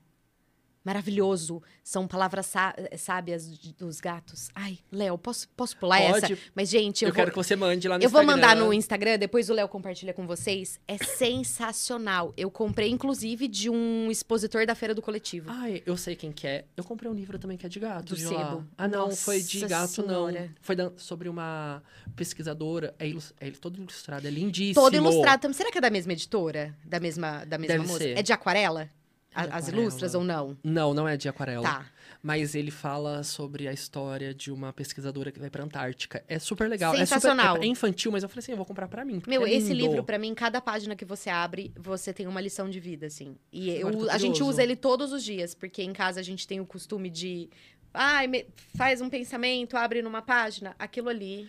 [0.82, 1.62] Maravilhoso.
[1.84, 3.46] São palavras sá- sábias
[3.78, 4.48] dos gatos.
[4.54, 6.32] Ai, Léo, posso, posso pular Pode.
[6.32, 6.42] essa?
[6.54, 8.40] Mas, gente, Eu, eu, vou, quero que você mande lá no eu vou Instagram.
[8.42, 10.80] mandar no Instagram, depois o Léo compartilha com vocês.
[10.88, 12.32] É sensacional.
[12.36, 15.50] Eu comprei, inclusive, de um expositor da Feira do Coletivo.
[15.50, 16.64] Ai, eu sei quem que é.
[16.76, 18.06] Eu comprei um livro também que é de gato.
[18.06, 18.64] Do de sebo.
[18.78, 20.40] Ah, não, foi de Nossa gato, Senhora.
[20.42, 20.48] não.
[20.62, 21.82] Foi da- sobre uma
[22.16, 22.94] pesquisadora.
[22.98, 24.74] É, ilus- é todo ilustrado, é lindíssimo.
[24.82, 25.54] Todo ilustrado também.
[25.56, 26.74] Será que é da mesma editora?
[26.84, 27.98] Da mesma, da mesma Deve moça?
[28.04, 28.18] ser.
[28.18, 28.88] É de aquarela?
[29.34, 30.56] A- As ilustras ou não?
[30.64, 31.62] Não, não é de aquarela.
[31.62, 31.86] Tá.
[32.22, 36.22] Mas ele fala sobre a história de uma pesquisadora que vai pra Antártica.
[36.28, 36.94] É super legal.
[36.94, 37.46] Sensacional.
[37.46, 39.22] É, super, é infantil, mas eu falei assim, eu vou comprar pra mim.
[39.26, 42.68] Meu, é esse livro, pra mim, cada página que você abre, você tem uma lição
[42.68, 43.36] de vida, assim.
[43.52, 46.22] E eu- Agora eu a gente usa ele todos os dias, porque em casa a
[46.22, 47.48] gente tem o costume de.
[47.94, 51.48] Ai, me- faz um pensamento, abre numa página, aquilo ali.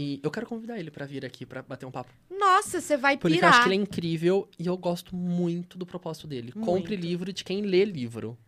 [0.00, 2.12] E eu quero convidar ele pra vir aqui pra bater um papo.
[2.30, 3.50] Nossa, você vai Porque eu pirar.
[3.52, 6.52] acho que ele é incrível e eu gosto muito do propósito dele.
[6.52, 7.04] Compre Muito.
[7.04, 8.38] livro de quem lê livro.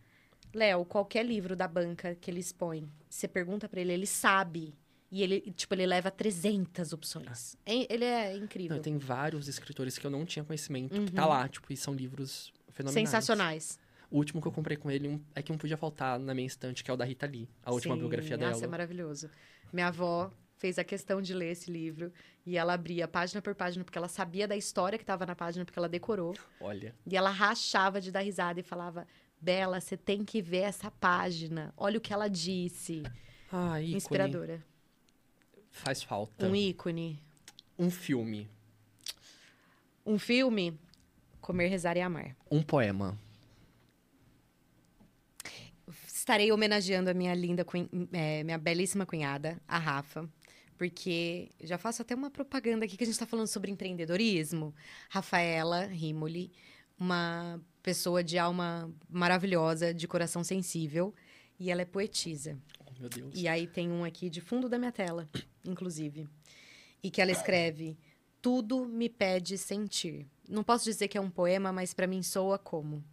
[0.55, 4.73] Léo, qualquer livro da banca que ele expõe, você pergunta pra ele, ele sabe.
[5.11, 7.57] E ele, tipo, ele leva 300 opções.
[7.67, 8.77] É- ele é incrível.
[8.77, 11.07] Não, tem vários escritores que eu não tinha conhecimento que Uhum.
[11.07, 13.09] tá lá, tipo, e são livros fenomenais.
[13.09, 13.77] Sensacionais.
[14.09, 16.47] O último que eu comprei com ele um- é que não podia faltar na minha
[16.47, 18.65] estante, que é o da Rita Lee, a última Sim, biografia nossa, dela.
[18.65, 19.29] é maravilhoso.
[19.73, 20.31] Minha avó
[20.61, 22.13] fez a questão de ler esse livro
[22.45, 25.65] e ela abria página por página porque ela sabia da história que estava na página
[25.65, 26.37] porque ela decorou.
[26.61, 26.95] Olha.
[27.07, 29.07] E ela rachava de dar risada e falava:
[29.41, 31.73] Bela, você tem que ver essa página.
[31.79, 33.03] Olha o que ela disse.
[33.51, 33.97] Ah, ícone.
[33.97, 34.65] Inspiradora.
[35.71, 36.47] Faz falta.
[36.47, 37.19] Um ícone.
[37.79, 38.47] Um filme.
[40.05, 40.79] Um filme.
[41.41, 42.37] Comer, Rezar e Amar.
[42.51, 43.19] Um poema.
[46.07, 47.65] Estarei homenageando a minha linda,
[48.13, 50.29] é, minha belíssima cunhada, a Rafa.
[50.81, 54.75] Porque já faço até uma propaganda aqui que a gente está falando sobre empreendedorismo.
[55.11, 56.51] Rafaela Rimoli,
[56.99, 61.15] uma pessoa de alma maravilhosa, de coração sensível.
[61.59, 62.59] E ela é poetisa.
[62.87, 63.35] Oh, meu Deus.
[63.35, 65.29] E aí tem um aqui de fundo da minha tela,
[65.67, 66.27] inclusive.
[67.03, 67.99] E que ela escreve:
[68.41, 70.27] Tudo me pede sentir.
[70.49, 73.05] Não posso dizer que é um poema, mas para mim soa como.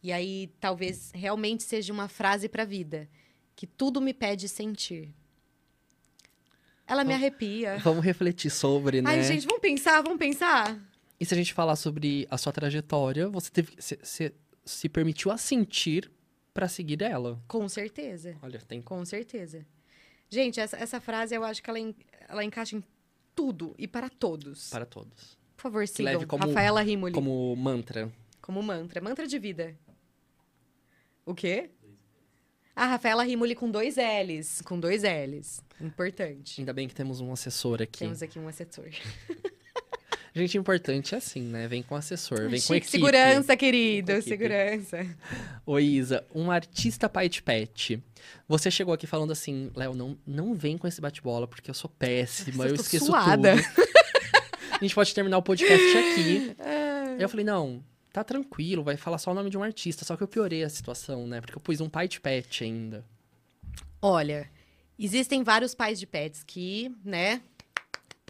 [0.00, 3.10] E aí talvez realmente seja uma frase para a vida,
[3.56, 5.12] que tudo me pede sentir.
[6.90, 7.78] Ela me arrepia.
[7.78, 9.10] Vamos refletir sobre, né?
[9.10, 10.76] Ai, gente, vamos pensar, vamos pensar.
[11.18, 15.30] E se a gente falar sobre a sua trajetória, você teve, se, se, se permitiu
[15.30, 16.10] a sentir
[16.52, 17.40] pra seguir ela.
[17.46, 18.36] Com certeza.
[18.42, 19.64] Olha, tem Com certeza.
[20.28, 21.94] Gente, essa, essa frase eu acho que ela, en-
[22.28, 22.82] ela encaixa em
[23.34, 24.68] tudo e para todos.
[24.70, 25.38] para todos.
[25.56, 26.12] Por favor, sigam.
[26.14, 27.12] leve como- Rafaela Rimoli.
[27.12, 28.10] Como mantra.
[28.40, 29.00] Como mantra.
[29.00, 29.76] Mantra de vida.
[31.26, 31.70] O quê?
[32.74, 34.62] A Rafaela Rimoli com dois L's.
[34.64, 35.62] Com dois L's.
[35.80, 36.60] Importante.
[36.60, 38.00] Ainda bem que temos um assessor aqui.
[38.00, 38.88] Temos aqui um assessor.
[40.32, 41.66] Gente, importante é assim, né?
[41.66, 42.90] Vem com assessor, vem com Chique, equipe.
[42.90, 44.22] Segurança, querido.
[44.22, 45.04] Segurança.
[45.66, 48.00] Oi, Isa, um artista pai de pet.
[48.46, 51.90] Você chegou aqui falando assim, Léo, não, não vem com esse bate-bola, porque eu sou
[51.90, 53.56] péssima, eu tô esqueço suada.
[53.56, 53.90] tudo.
[54.80, 56.54] A gente pode terminar o podcast aqui.
[56.60, 60.04] Aí eu falei, não, tá tranquilo, vai falar só o nome de um artista.
[60.04, 61.40] Só que eu piorei a situação, né?
[61.40, 63.04] Porque eu pus um pai de pet ainda.
[64.02, 64.50] Olha,
[64.98, 67.42] existem vários pais de pets que, né,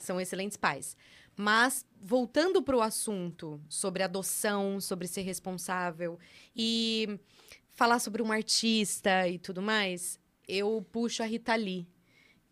[0.01, 0.97] são excelentes pais.
[1.37, 6.19] Mas, voltando para o assunto sobre adoção, sobre ser responsável
[6.55, 7.19] e
[7.71, 11.89] falar sobre um artista e tudo mais, eu puxo a Rita Lee,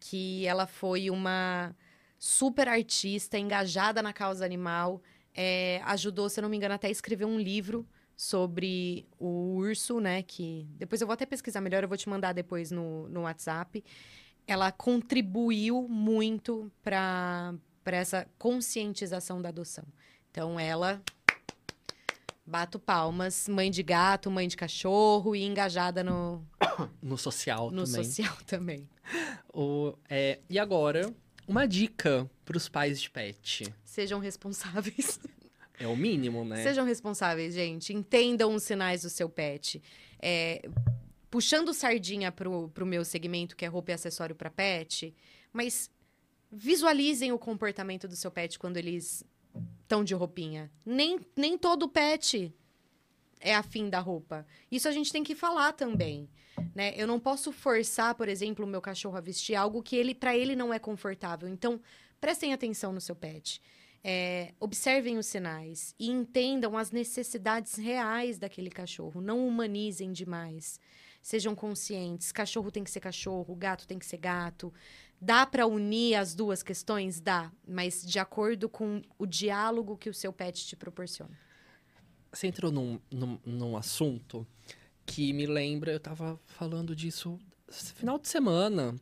[0.00, 1.74] que ela foi uma
[2.18, 5.02] super artista, engajada na causa animal,
[5.34, 7.86] é, ajudou, se eu não me engano, até a escrever um livro
[8.16, 10.22] sobre o urso, né?
[10.22, 13.84] Que depois eu vou até pesquisar melhor, eu vou te mandar depois no, no WhatsApp.
[14.46, 19.84] Ela contribuiu muito para essa conscientização da adoção.
[20.30, 21.00] Então, ela.
[22.44, 26.42] Bato palmas, mãe de gato, mãe de cachorro e engajada no,
[27.02, 28.04] No social no também.
[28.04, 28.88] social também.
[29.52, 31.14] O, é, e agora,
[31.48, 33.74] uma dica pros pais de pet.
[33.84, 35.18] Sejam responsáveis.
[35.80, 36.62] É o mínimo, né?
[36.62, 37.94] Sejam responsáveis, gente.
[37.94, 39.82] Entendam os sinais do seu pet.
[40.20, 40.68] É,
[41.30, 45.14] puxando sardinha pro, pro meu segmento, que é roupa e acessório para pet,
[45.52, 45.90] mas
[46.50, 49.24] visualizem o comportamento do seu pet quando eles
[49.82, 50.70] estão de roupinha.
[50.84, 52.52] Nem, nem todo pet
[53.40, 54.46] é afim da roupa.
[54.70, 56.28] Isso a gente tem que falar também.
[56.74, 56.94] Né?
[56.96, 60.36] Eu não posso forçar, por exemplo, o meu cachorro a vestir algo que ele para
[60.36, 61.48] ele não é confortável.
[61.48, 61.80] Então,
[62.20, 63.60] prestem atenção no seu pet.
[64.02, 69.20] É, observem os sinais e entendam as necessidades reais daquele cachorro.
[69.20, 70.80] Não humanizem demais.
[71.20, 72.30] Sejam conscientes.
[72.30, 74.72] Cachorro tem que ser cachorro, gato tem que ser gato.
[75.20, 77.20] Dá para unir as duas questões?
[77.20, 81.36] Dá, mas de acordo com o diálogo que o seu pet te proporciona.
[82.32, 84.46] Você entrou num, num, num assunto
[85.06, 87.38] que me lembra, eu tava falando disso
[87.70, 88.94] final de semana.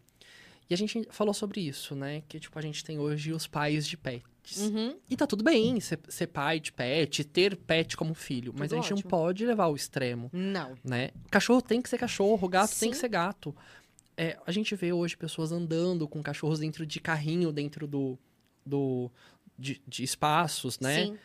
[0.68, 2.22] E a gente falou sobre isso, né?
[2.28, 4.58] Que, tipo, a gente tem hoje os pais de pets.
[4.58, 4.96] Uhum.
[5.08, 8.52] E tá tudo bem ser, ser pai de pet, ter pet como filho.
[8.56, 9.10] Mas Tudo a gente não ótimo.
[9.10, 10.76] pode levar ao extremo, Não.
[10.84, 11.10] né?
[11.30, 13.00] Cachorro tem que ser cachorro, gato tem que Sim.
[13.00, 13.54] ser gato.
[14.16, 18.18] É, a gente vê hoje pessoas andando com cachorros dentro de carrinho, dentro do...
[18.64, 19.10] do
[19.58, 21.06] de, de espaços, né?
[21.06, 21.18] Sim.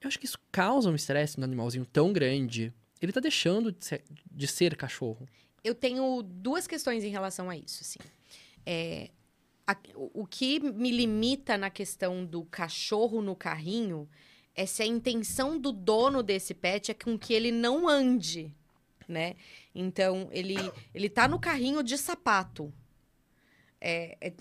[0.00, 2.72] Eu acho que isso causa um estresse no animalzinho tão grande.
[3.00, 5.28] Ele tá deixando de ser, de ser cachorro.
[5.64, 7.98] Eu tenho duas questões em relação a isso, assim.
[8.64, 9.10] É,
[9.66, 14.08] a- o que me limita na questão do cachorro no carrinho
[14.54, 18.52] é se a intenção do dono desse pet é com que ele não ande,
[19.06, 19.36] né?
[19.74, 20.56] Então, ele,
[20.94, 22.72] ele tá no carrinho de sapato.
[23.80, 24.32] É, é,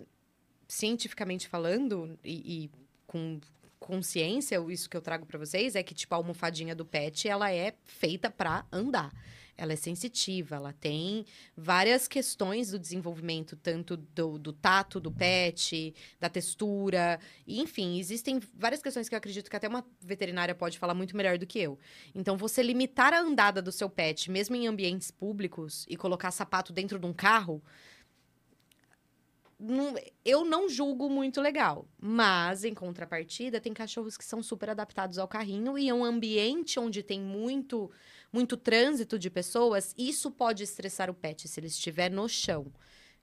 [0.67, 2.71] cientificamente falando, e, e
[3.05, 3.39] com
[3.79, 7.51] consciência, isso que eu trago pra vocês, é que, tipo, a almofadinha do pet, ela
[7.51, 9.13] é feita pra andar.
[9.57, 15.95] Ela é sensitiva, ela tem várias questões do desenvolvimento, tanto do, do tato do pet,
[16.19, 20.93] da textura, enfim, existem várias questões que eu acredito que até uma veterinária pode falar
[20.93, 21.79] muito melhor do que eu.
[22.13, 26.71] Então, você limitar a andada do seu pet, mesmo em ambientes públicos, e colocar sapato
[26.71, 27.63] dentro de um carro,
[29.59, 31.87] não- eu não julgo muito legal.
[31.99, 36.79] Mas, em contrapartida, tem cachorros que são super adaptados ao carrinho e é um ambiente
[36.79, 37.89] onde tem muito,
[38.31, 39.93] muito trânsito de pessoas.
[39.97, 42.71] Isso pode estressar o pet se ele estiver no chão,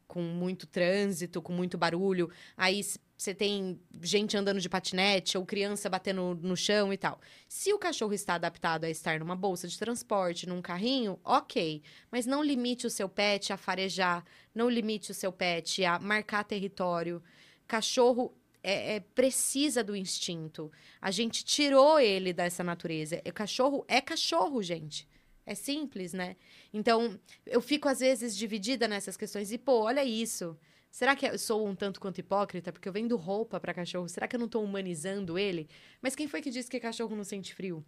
[0.06, 2.30] com muito trânsito, com muito barulho.
[2.56, 2.82] Aí
[3.16, 7.20] você tem gente andando de patinete ou criança batendo no chão e tal.
[7.48, 11.82] Se o cachorro está adaptado a estar numa bolsa de transporte, num carrinho, ok.
[12.10, 16.44] Mas não limite o seu pet a farejar, não limite o seu pet a marcar
[16.44, 17.22] território.
[17.66, 20.72] Cachorro é, é- precisa do instinto.
[21.00, 23.22] A gente tirou ele dessa natureza.
[23.26, 25.06] O cachorro é cachorro, gente.
[25.46, 26.36] É simples, né?
[26.74, 29.52] Então, eu fico às vezes dividida nessas questões.
[29.52, 30.58] E, pô, olha isso.
[30.90, 32.72] Será que eu sou um tanto quanto hipócrita?
[32.72, 34.08] Porque eu vendo roupa para cachorro.
[34.08, 35.68] Será que eu não tô humanizando ele?
[36.02, 37.84] Mas quem foi que disse que cachorro não sente frio?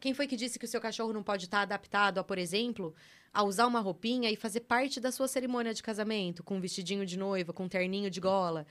[0.00, 2.94] Quem foi que disse que o seu cachorro não pode estar adaptado a, por exemplo,
[3.30, 7.04] a usar uma roupinha e fazer parte da sua cerimônia de casamento, com um vestidinho
[7.04, 8.66] de noiva, com um terninho de gola,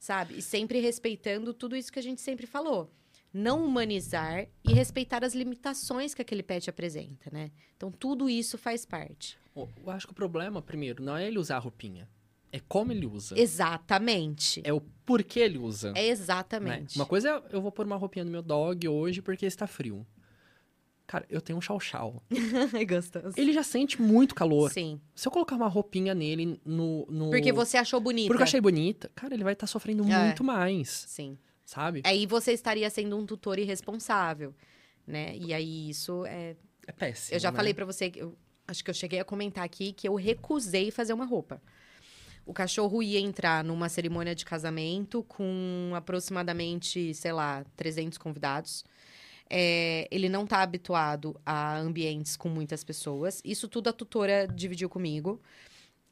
[0.00, 0.38] sabe?
[0.38, 2.90] E sempre respeitando tudo isso que a gente sempre falou.
[3.32, 7.50] Não humanizar e respeitar as limitações que aquele pet apresenta, né?
[7.76, 9.38] Então, tudo isso faz parte.
[9.56, 12.08] Eu acho que o problema, primeiro, não é ele usar a roupinha.
[12.52, 13.38] É como ele usa.
[13.38, 14.60] Exatamente.
[14.62, 15.88] É o porquê ele usa.
[15.90, 16.08] É né?
[16.08, 16.96] exatamente.
[16.96, 20.06] Uma coisa é eu vou pôr uma roupinha no meu dog hoje porque está frio.
[21.06, 22.22] Cara, eu tenho um chau-chau.
[22.78, 23.34] é gostoso.
[23.36, 24.70] Ele já sente muito calor.
[24.70, 25.00] Sim.
[25.14, 27.06] Se eu colocar uma roupinha nele no.
[27.10, 27.30] no...
[27.30, 28.28] Porque você achou bonita.
[28.28, 30.24] Porque eu achei bonita, cara, ele vai estar sofrendo É.
[30.24, 31.38] muito mais, Sim.
[31.72, 32.02] Sabe?
[32.04, 34.54] Aí você estaria sendo um tutor irresponsável,
[35.06, 35.34] né?
[35.36, 36.54] E aí isso é
[36.86, 37.34] É péssimo.
[37.34, 37.56] Eu já né?
[37.56, 38.36] falei pra você, que eu,
[38.68, 41.62] acho que eu cheguei a comentar aqui que eu recusei fazer uma roupa.
[42.44, 48.84] O cachorro ia entrar numa cerimônia de casamento com aproximadamente, sei lá, 300 convidados.
[49.48, 53.40] É, ele não tá habituado a ambientes com muitas pessoas.
[53.44, 55.40] Isso tudo a tutora dividiu comigo.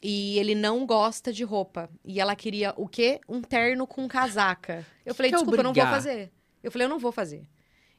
[0.03, 1.91] E ele não gosta de roupa.
[2.05, 3.21] E ela queria o quê?
[3.29, 4.87] Um terno com casaca.
[5.05, 6.33] Eu falei, Quer desculpa, eu não vou fazer.
[6.63, 7.47] Eu falei, eu não vou fazer.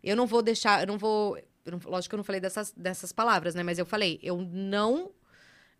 [0.03, 1.37] Eu não vou deixar, eu não vou.
[1.37, 3.61] eu não- lógico que eu não falei dessas, dessas palavras, né?
[3.61, 5.11] Mas eu falei, eu não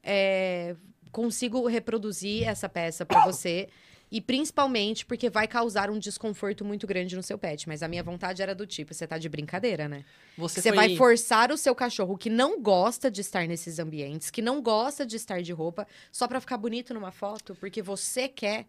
[0.04, 0.76] é,
[1.12, 3.68] consigo reproduzir essa peça pra você.
[4.12, 7.66] E principalmente porque vai causar um desconforto muito grande no seu pet.
[7.68, 10.04] Mas a minha vontade era do tipo, você tá de brincadeira, né?
[10.38, 10.76] Você, Você foi...
[10.78, 15.06] vai forçar o seu cachorro que não gosta de estar nesses ambientes, que não gosta
[15.06, 18.66] de estar de roupa, só pra ficar bonito numa foto, porque você quer.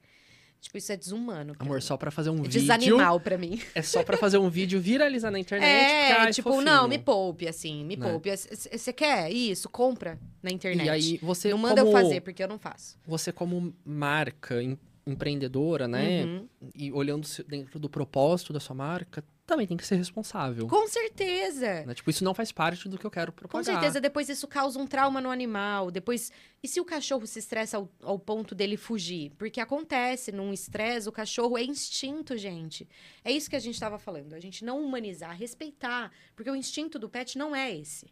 [0.61, 1.57] Tipo, isso é desumano.
[1.59, 1.81] Amor, mim.
[1.81, 2.61] só pra fazer um É vídeo.
[2.61, 3.61] desanimal pra mim.
[3.75, 5.69] É só pra fazer um vídeo viralizar na internet.
[5.69, 6.65] É, ai, tipo, fofinho.
[6.65, 8.09] não, me poupe, assim, me Né?
[8.09, 8.31] poupe.
[8.31, 9.69] Você quer isso?
[9.69, 10.87] Compra na internet.
[10.87, 11.99] E aí, você não manda como...
[11.99, 12.97] eu fazer, porque eu não faço.
[13.05, 14.63] Você como marca,
[15.07, 16.25] empreendedora, né?
[16.25, 16.49] Uhum.
[16.75, 20.67] E olhando dentro do propósito da sua marca, também tem que ser responsável.
[20.69, 21.85] Com certeza.
[21.85, 21.95] né?
[21.95, 23.65] Tipo, isso não faz parte do que eu quero Com propagar.
[23.65, 25.91] certeza, depois isso causa um trauma no animal.
[25.91, 26.31] Depois.
[26.63, 29.33] E se o cachorro se estressa ao, ao ponto dele fugir?
[29.37, 32.89] Porque acontece, num estresse, o cachorro é instinto, gente.
[33.25, 34.35] É isso que a gente estava falando.
[34.35, 36.13] A gente não humanizar, respeitar.
[36.37, 38.07] Porque o instinto do pet não é esse.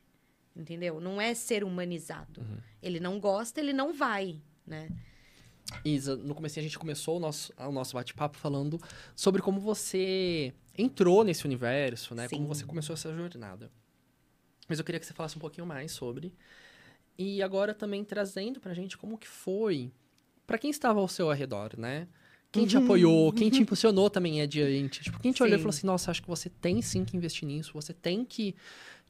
[0.57, 1.00] Entendeu?
[1.00, 2.40] Não é ser humanizado.
[2.40, 2.59] Uhum.
[2.83, 4.88] Ele não gosta, ele não vai, né?
[5.85, 8.80] Isa, no começo a gente começou o nosso, o nosso bate-papo falando
[9.14, 12.28] sobre como você entrou nesse universo, né?
[12.28, 12.48] Como Sim.
[12.48, 13.70] você começou essa jornada.
[14.68, 16.33] Mas eu queria que você falasse um pouquinho mais sobre.
[17.18, 19.92] E agora também trazendo pra gente como que foi
[20.46, 22.09] pra quem estava ao seu arredor, né?
[22.52, 25.02] Quem te apoiou, quem te impulsionou também adiante.
[25.02, 25.62] Tipo, quem te olhou e Sim.
[25.62, 28.56] falou assim, nossa, acho que você tem sim que investir nisso, você tem que,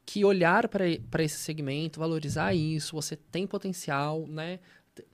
[0.05, 4.59] que olhar para esse segmento, valorizar isso, você tem potencial, né?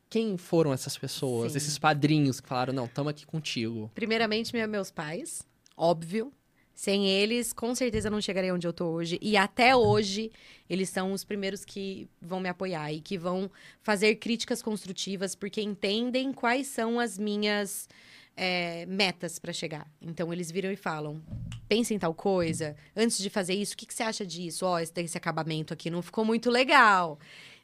[0.10, 1.58] Quem foram essas pessoas, Sim.
[1.58, 3.92] esses padrinhos que falaram, não, estamos aqui contigo?
[3.94, 5.42] Primeiramente, meus pais,
[5.76, 6.32] óbvio.
[6.74, 9.18] Sem eles, com certeza não chegaria onde eu tô hoje.
[9.20, 10.32] E até hoje,
[10.70, 13.50] eles são os primeiros que vão me apoiar e que vão
[13.82, 17.90] fazer críticas construtivas, porque entendem quais são as minhas
[18.36, 19.92] é, metas para chegar.
[20.00, 21.20] Então, eles viram e falam:
[21.68, 24.64] pensa em tal coisa, antes de fazer isso, o que, que você acha disso?
[24.64, 27.18] Ó, esse, esse acabamento aqui não ficou muito legal.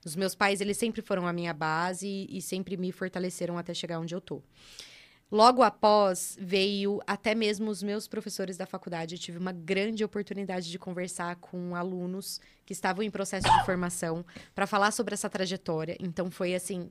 [0.06, 4.00] Os meus pais, eles sempre foram a minha base e, sempre me fortaleceram até chegar
[4.00, 4.42] onde eu tô.
[5.32, 9.16] Logo após, veio até mesmo os meus professores da faculdade.
[9.16, 14.24] Eu tive uma grande oportunidade de conversar com alunos que estavam em processo de formação
[14.54, 15.98] para falar sobre essa trajetória.
[16.00, 16.90] Então, foi assim.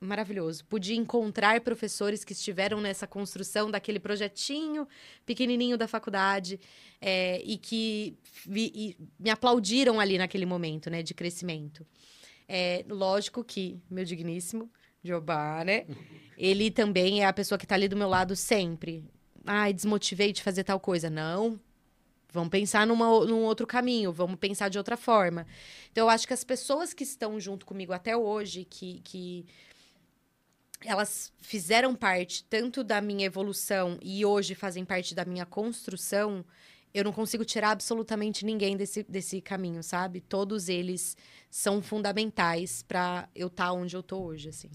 [0.00, 0.64] Maravilhoso.
[0.66, 4.86] Pude encontrar professores que estiveram nessa construção daquele projetinho
[5.24, 6.60] pequenininho da faculdade
[7.00, 11.86] é, e que vi- e me aplaudiram ali naquele momento, né, de crescimento.
[12.48, 14.70] É, lógico que meu digníssimo
[15.02, 15.86] Jobá, né?
[16.36, 19.04] Ele também é a pessoa que tá ali do meu lado sempre.
[19.46, 21.10] Ai, desmotivei de fazer tal coisa.
[21.10, 21.60] Não.
[22.34, 25.46] Vamos pensar numa, num outro caminho, vamos pensar de outra forma.
[25.92, 29.46] Então, eu acho que as pessoas que estão junto comigo até hoje, que, que
[30.84, 36.44] elas fizeram parte tanto da minha evolução e hoje fazem parte da minha construção,
[36.94, 40.20] eu não consigo tirar absolutamente ninguém desse, desse caminho, sabe?
[40.20, 41.16] Todos eles
[41.50, 44.70] são fundamentais para eu estar tá onde eu tô hoje, assim.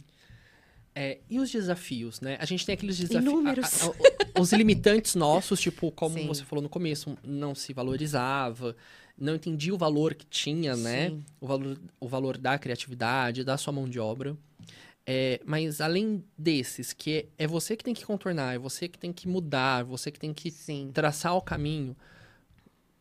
[0.93, 2.35] É, e os desafios, né?
[2.41, 3.23] A gente tem aqueles desafios.
[4.37, 6.27] Os limitantes nossos, tipo, como Sim.
[6.27, 8.75] você falou no começo, não se valorizava,
[9.17, 11.17] não entendia o valor que tinha, né?
[11.39, 14.35] O valor, o valor da criatividade, da sua mão de obra.
[15.05, 18.99] É, mas além desses, que é, é, você que tem que contornar, é você que
[18.99, 20.91] tem que mudar, é você que tem que Sim.
[20.93, 21.97] traçar o caminho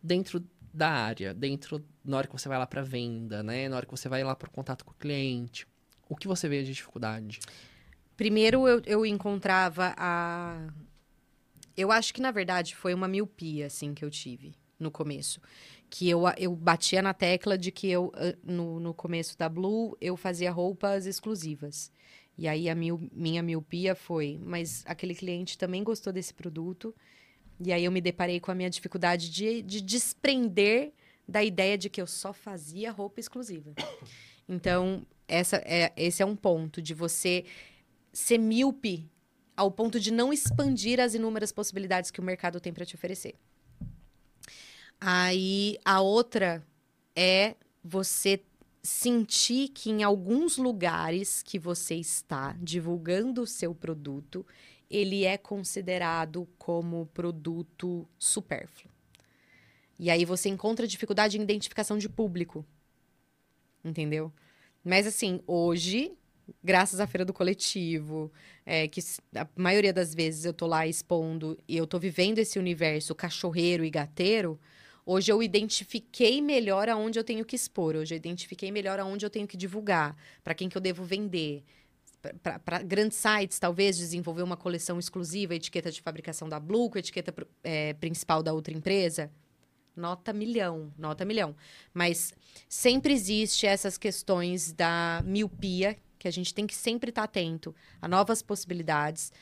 [0.03, 0.43] dentro
[0.73, 3.69] da área, dentro na hora que você vai lá para venda, né?
[3.69, 5.67] Na hora que você vai lá para o contato com o cliente.
[6.09, 7.41] O que você vê de dificuldade?
[8.17, 10.67] Primeiro eu, eu encontrava a.
[11.77, 15.41] Eu acho que, na verdade, foi uma miopia, assim, que eu tive no começo.
[15.91, 18.13] Que eu, eu batia na tecla de que eu,
[18.45, 21.91] no, no começo da Blue, eu fazia roupas exclusivas.
[22.37, 26.95] E aí a mil, minha miopia foi, mas aquele cliente também gostou desse produto.
[27.61, 30.93] E aí eu me deparei com a minha dificuldade de, de desprender
[31.27, 33.73] da ideia de que eu só fazia roupa exclusiva.
[34.51, 37.45] Então, essa é, esse é um ponto de você
[38.15, 39.07] ser míope
[39.55, 43.35] ao ponto de não expandir as inúmeras possibilidades que o mercado tem para te oferecer.
[45.01, 46.65] Aí a outra
[47.15, 48.43] é você
[48.83, 54.47] sentir que em alguns lugares que você está divulgando o seu produto,
[54.91, 58.91] ele é considerado como produto supérfluo.
[59.99, 62.65] E aí você encontra dificuldade em identificação de público.
[63.85, 64.33] Entendeu?
[64.85, 66.17] Mas assim, hoje
[66.63, 68.33] graças à feira do coletivo,
[68.65, 69.01] é, que
[69.35, 73.85] a maioria das vezes eu tô lá expondo e eu tô vivendo esse universo cachorreiro
[73.85, 74.59] e gateiro,
[75.09, 79.31] hoje eu identifiquei melhor aonde eu tenho que expor, hoje eu identifiquei melhor aonde eu
[79.31, 81.65] tenho que divulgar, para quem que eu devo vender.
[82.43, 87.35] Para grandes sites, talvez, desenvolver uma coleção exclusiva, etiqueta de fabricação da Blue, com etiqueta
[87.65, 89.31] é, principal da outra empresa.
[89.97, 91.57] Nota milhão, nota milhão.
[91.95, 92.35] Mas
[92.69, 97.75] sempre existe essas questões da miopia que a gente tem que sempre estar tá atento
[98.03, 99.33] a novas possibilidades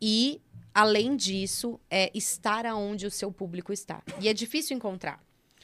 [0.00, 0.40] e
[0.74, 4.02] além disso é estar aonde o seu público está.
[4.20, 5.22] E é difícil encontrar.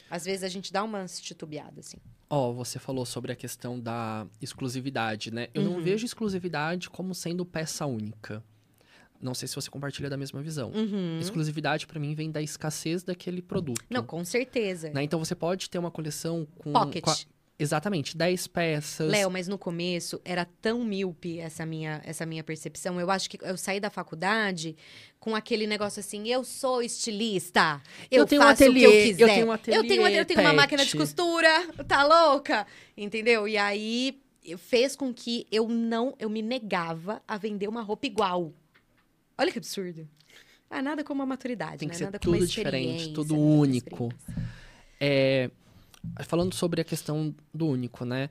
[0.09, 1.97] Às vezes a gente dá uma titubeada assim.
[2.29, 5.47] Ó, oh, você falou sobre a questão da exclusividade, né?
[5.53, 5.73] Eu uhum.
[5.73, 8.43] não vejo exclusividade como sendo peça única.
[9.21, 10.71] Não sei se você compartilha da mesma visão.
[10.71, 11.17] Uhum.
[11.19, 13.83] Exclusividade, para mim, vem da escassez daquele produto.
[13.89, 14.91] Não, com certeza.
[14.91, 15.03] Né?
[15.03, 16.73] Então, você pode ter uma coleção com...
[16.73, 17.03] Pocket.
[17.03, 17.15] Com a...
[17.57, 19.09] Exatamente, 10 peças.
[19.09, 22.99] Léo, mas no começo era tão míope essa minha, essa minha percepção.
[22.99, 24.75] Eu acho que eu saí da faculdade
[25.19, 27.81] com aquele negócio assim, eu sou estilista,
[28.11, 29.23] eu, eu tenho faço um ateliê, o que eu quiser.
[29.23, 32.67] Eu tenho um ateliê, eu tenho, eu tenho uma máquina de costura, tá louca?
[32.95, 33.47] Entendeu?
[33.47, 34.21] E aí
[34.57, 38.53] fez com que eu não, eu me negava a vender uma roupa igual.
[39.37, 40.07] Olha que absurdo.
[40.69, 41.99] Ah, nada como a maturidade, Tem que né?
[41.99, 44.11] ser nada tudo diferente, tudo único.
[44.99, 45.49] É
[46.23, 48.29] falando sobre a questão do único, né?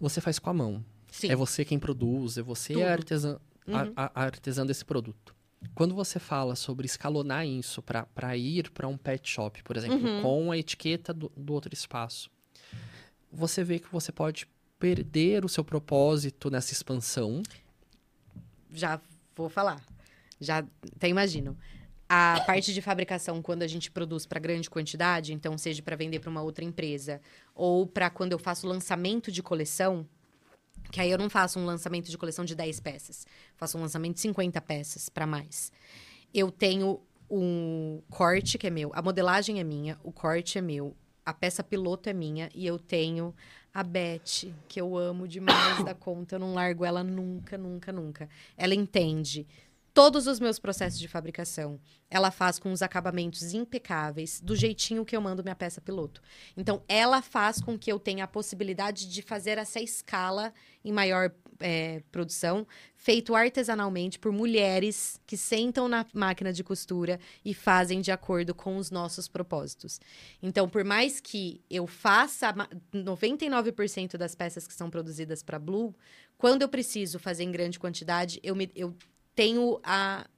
[0.00, 0.84] Você faz com a mão.
[1.10, 1.30] Sim.
[1.30, 3.92] É você quem produz, é você a artesã, uhum.
[3.96, 5.34] a, a artesã desse produto.
[5.74, 10.22] Quando você fala sobre escalonar isso para ir para um pet shop, por exemplo, uhum.
[10.22, 12.30] com a etiqueta do, do outro espaço,
[13.32, 14.46] você vê que você pode
[14.78, 17.42] perder o seu propósito nessa expansão.
[18.72, 19.00] Já
[19.34, 19.82] vou falar.
[20.40, 20.64] Já
[20.94, 21.56] até imagino
[22.08, 26.20] a parte de fabricação, quando a gente produz para grande quantidade, então seja para vender
[26.20, 27.20] para uma outra empresa,
[27.54, 30.06] ou para quando eu faço lançamento de coleção,
[30.90, 34.14] que aí eu não faço um lançamento de coleção de 10 peças, faço um lançamento
[34.14, 35.70] de 50 peças para mais.
[36.32, 37.00] Eu tenho
[37.30, 40.96] um corte que é meu, a modelagem é minha, o corte é meu,
[41.26, 43.34] a peça piloto é minha e eu tenho
[43.74, 48.28] a Beth, que eu amo demais da conta, eu não largo ela nunca, nunca, nunca.
[48.56, 49.46] Ela entende
[49.98, 51.80] todos os meus processos de fabricação.
[52.08, 56.22] Ela faz com os acabamentos impecáveis, do jeitinho que eu mando minha peça piloto.
[56.56, 61.32] Então, ela faz com que eu tenha a possibilidade de fazer essa escala em maior
[61.58, 68.12] é, produção, feito artesanalmente por mulheres que sentam na máquina de costura e fazem de
[68.12, 70.00] acordo com os nossos propósitos.
[70.40, 72.54] Então, por mais que eu faça
[72.94, 75.92] 99% das peças que são produzidas para Blue,
[76.36, 78.94] quando eu preciso fazer em grande quantidade, eu, me, eu
[79.38, 80.28] tenho a.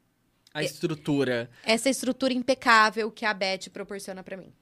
[0.53, 1.49] A estrutura.
[1.65, 4.53] Essa estrutura impecável que a Beth proporciona para mim.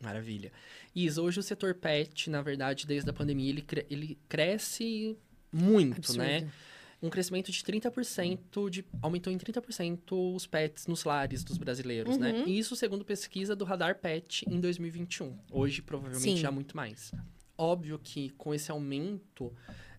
[0.00, 0.50] Maravilha.
[0.94, 5.18] Isa, hoje o setor pet, na verdade, desde a pandemia, ele, cre ele cresce
[5.52, 6.22] muito, Absurdo.
[6.22, 6.48] né?
[7.02, 12.32] Um crescimento de 30%, de, aumentou em 30% os pets nos lares dos brasileiros, né?
[12.32, 12.38] uhum.
[12.38, 12.44] né?
[12.46, 15.36] E isso segundo pesquisa do Radar Pet em 2021.
[15.50, 16.36] Hoje, provavelmente, Sim.
[16.36, 17.12] já muito mais.
[17.58, 19.52] Óbvio que com esse aumento,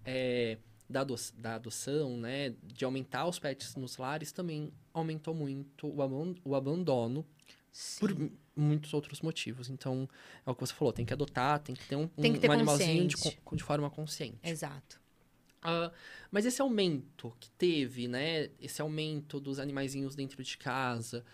[0.04, 0.58] é,
[0.90, 6.02] da, ado da adoção, né, de aumentar os pets nos lares, também aumentou muito o,
[6.02, 7.26] aban o abandono
[7.72, 8.00] Sim.
[8.00, 9.70] por muitos outros motivos.
[9.70, 10.08] Então,
[10.46, 12.42] é o que você falou, tem que adotar, tem que ter um, Tem que um
[12.42, 14.40] ter animalzinho de, de forma consciente.
[14.44, 15.00] Exato.
[15.62, 15.92] Ah,
[16.30, 18.50] mas esse aumento que teve, né?
[18.62, 21.26] Esse aumento dos animaizinhos dentro de casa,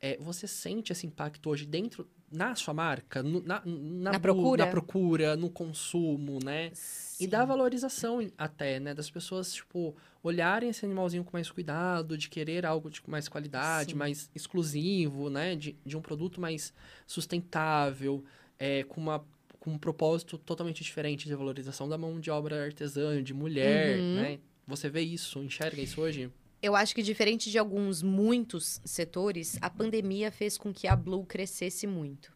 [0.00, 4.64] é, você sente esse impacto hoje dentro na sua marca, no- na, na, Na procura?
[4.64, 6.70] na procura, no consumo, né?
[6.72, 7.28] E Sim.
[7.28, 8.92] da valorização até, né?
[8.92, 13.92] Das pessoas, tipo, olharem esse animalzinho com mais cuidado, de querer algo de mais qualidade,
[13.92, 13.96] Sim.
[13.98, 15.54] mais exclusivo, né?
[15.54, 16.72] De, de um produto mais
[17.06, 18.24] sustentável,
[18.58, 19.24] é, com, uma,
[19.60, 24.14] com um propósito totalmente diferente de valorização da mão de obra artesã, de mulher, Uhum.
[24.16, 24.38] né?
[24.66, 26.30] Você vê isso, enxerga isso hoje?
[26.64, 31.26] Eu acho que diferente de alguns, muitos setores, a pandemia fez com que a Blue
[31.26, 32.32] crescesse muito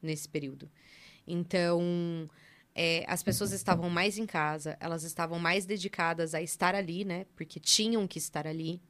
[0.00, 0.70] nesse período.
[1.26, 2.30] Então,
[2.72, 7.26] é, as pessoas estavam mais em casa, elas estavam mais dedicadas a estar ali, né?
[7.34, 8.80] Porque tinham que estar ali.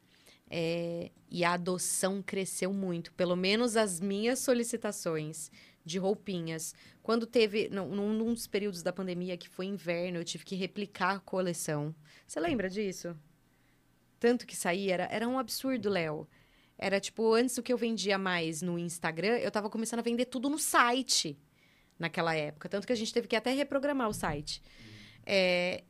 [0.47, 3.11] É, e a adoção cresceu muito.
[3.13, 5.49] Pelo menos as minhas solicitações
[5.83, 6.75] de roupinhas.
[7.01, 11.15] Quando teve, num, num dos períodos da pandemia, que foi inverno, eu tive que replicar
[11.15, 11.95] a coleção.
[12.27, 13.17] Você lembra disso?
[14.25, 16.27] Tanto que saía, era, era um absurdo, Léo.
[16.79, 20.25] Era tipo, antes do que eu vendia mais no Instagram, eu tava começando a vender
[20.25, 21.37] tudo no site
[21.99, 22.67] naquela época.
[22.67, 24.63] Tanto que a gente teve que até reprogramar o site.
[25.27, 25.83] É,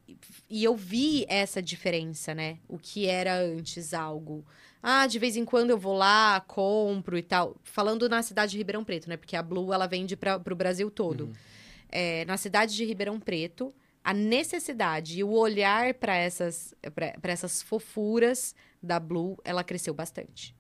[0.50, 2.60] e eu vi essa diferença, né?
[2.68, 4.46] O que era antes algo.
[4.84, 7.56] Ah, de vez em quando eu vou lá, compro e tal.
[7.64, 9.16] Falando na cidade de Ribeirão Preto, né?
[9.16, 11.24] Porque a Blue, ela vende para o Brasil todo.
[11.28, 11.34] Uhum.
[11.90, 13.74] É, na cidade de Ribeirão Preto,
[14.06, 20.56] a necessidade e o olhar para essas, pra essas fofuras da Blue, ela cresceu bastante.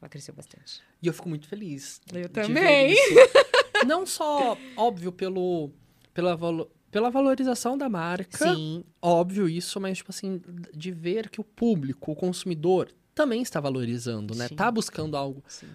[0.00, 0.82] Ela cresceu bastante.
[1.02, 2.00] E eu fico muito feliz.
[2.12, 2.94] Eu também.
[3.86, 5.70] Não só, óbvio, pelo,
[6.12, 10.40] pela, valo- pela valorização da marca, Sim, óbvio isso, mas, tipo assim,
[10.74, 14.48] de ver que o público, o consumidor, também está valorizando, né?
[14.48, 14.54] Sim.
[14.56, 15.66] Tá buscando algo sim.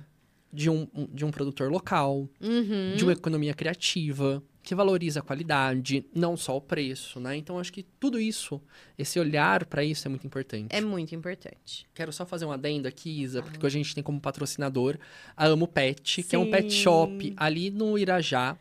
[0.54, 2.96] de um, um- de um produtor local, Uhum.
[2.96, 7.36] de uma economia criativa, que valoriza a qualidade, não só o preço, né?
[7.36, 8.62] Então, acho que tudo isso,
[8.98, 10.68] esse olhar para isso é muito importante.
[10.70, 11.88] É muito importante.
[11.94, 14.98] Quero só fazer um adendo aqui, Isa, porque a gente tem como patrocinador
[15.36, 16.80] a Amo Pet, que é um pet Sim.
[16.80, 18.56] shop ali no Irajá,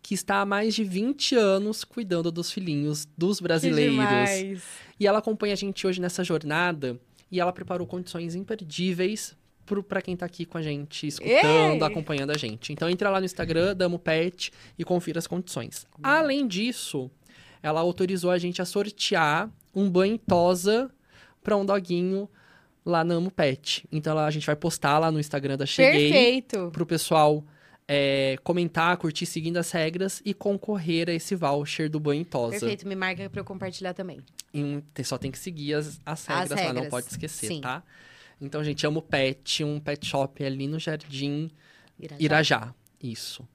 [0.00, 4.62] que está há mais de 20 anos cuidando dos filhinhos dos brasileiros.
[4.98, 6.98] E ela acompanha a gente hoje nessa jornada
[7.30, 9.36] e ela preparou condições imperdíveis
[9.88, 11.34] para quem tá aqui com a gente, escutando,
[11.80, 11.82] Ei!
[11.82, 12.72] acompanhando a gente.
[12.72, 15.86] Então entra lá no Instagram, Damo Pet e confira as condições.
[16.02, 17.10] Além disso,
[17.62, 20.90] ela autorizou a gente a sortear um banho tosa
[21.42, 22.28] para um doguinho
[22.84, 23.86] lá na Amo Pet.
[23.92, 26.70] Então ela- a gente vai postar lá no Instagram da Cheguei Perfeito.
[26.72, 27.44] pro pessoal
[27.88, 32.52] é, comentar, curtir seguindo as regras e concorrer a esse voucher do banho tosa.
[32.60, 34.20] Perfeito, me marca pra eu compartilhar também.
[34.54, 37.60] E um- só tem que seguir as, as regras lá, não regras, pode esquecer, sim.
[37.60, 37.82] tá?
[38.42, 41.50] Então, gente, amo pet, um pet shop ali no Jardim
[41.98, 42.16] Irajá.
[42.20, 42.74] Irajá.
[43.02, 43.48] Isso.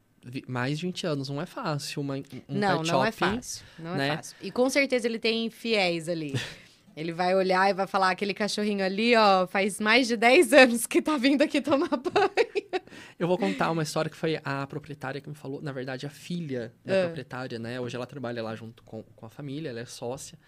[0.47, 3.17] Mais de 20 anos, não é fácil uma, um não, pet não é shop.
[3.17, 3.65] fácil.
[3.77, 4.07] Não né?
[4.09, 4.37] é fácil.
[4.41, 6.33] E com certeza ele tem fiéis ali.
[6.97, 10.87] Ele vai olhar e vai falar: aquele cachorrinho ali, ó, faz mais de 10 anos
[10.87, 12.81] que tá vindo aqui tomar banho.
[13.19, 16.09] Eu vou contar uma história que foi a proprietária que me falou, na verdade, a
[16.09, 17.03] filha da Ah.
[17.05, 17.79] proprietária, né?
[17.79, 20.39] Hoje ela trabalha lá junto com, com a família, ela é sócia.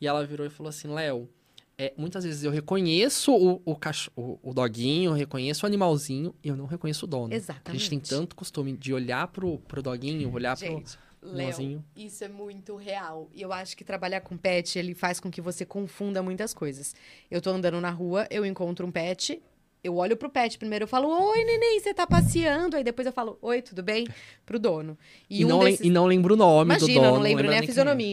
[0.00, 1.30] E ela virou e falou assim: Léo,
[1.78, 6.48] é, muitas vezes eu reconheço o, o, cacho- o, doguinho, eu reconheço o animalzinho e
[6.48, 7.32] eu não reconheço o dono.
[7.32, 7.80] A Exatamente.
[7.80, 11.84] gente tem tanto costume de olhar pro, pro doguinho, olhar Gente, pro Léo, animalzinho.
[11.96, 13.28] isso é muito real.
[13.32, 16.94] E eu acho que trabalhar com pet, ele faz com que você confunda muitas coisas.
[17.30, 19.40] Eu tô andando na rua, eu encontro um pet,
[19.82, 22.76] eu olho pro pet primeiro, eu falo, oi, neném, você tá passeando?
[22.76, 24.06] Aí depois eu falo, oi, tudo bem?
[24.46, 24.96] Pro dono.
[25.28, 27.06] E, um não, desses- e não lembro o nome Imagina, do dono.
[27.06, 27.62] eu não lembro nem a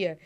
[0.06, 0.18] é.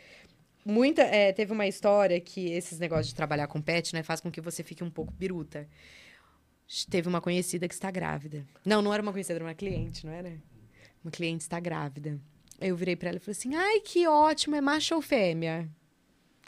[0.64, 4.30] Muita, é, teve uma história que esses negócios de trabalhar com pet, né, faz com
[4.30, 5.68] que você fique um pouco biruta.
[6.90, 8.46] Teve uma conhecida que está grávida.
[8.64, 10.32] Não, não era uma conhecida, era uma cliente, não era?
[11.04, 12.18] Uma cliente está grávida.
[12.58, 15.68] Aí eu virei pra ela e falei assim: ai, que ótimo, é macho ou fêmea?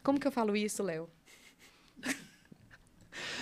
[0.02, 1.10] Como que eu falo isso, Léo?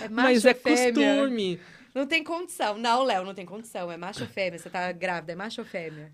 [0.01, 0.93] É macho Mas ou é fêmea?
[0.93, 1.59] costume.
[1.93, 2.77] Não tem condição.
[2.77, 3.91] Não, Léo, não tem condição.
[3.91, 4.57] É macho ou fêmea?
[4.57, 6.13] Você tá grávida, é macho ou fêmea?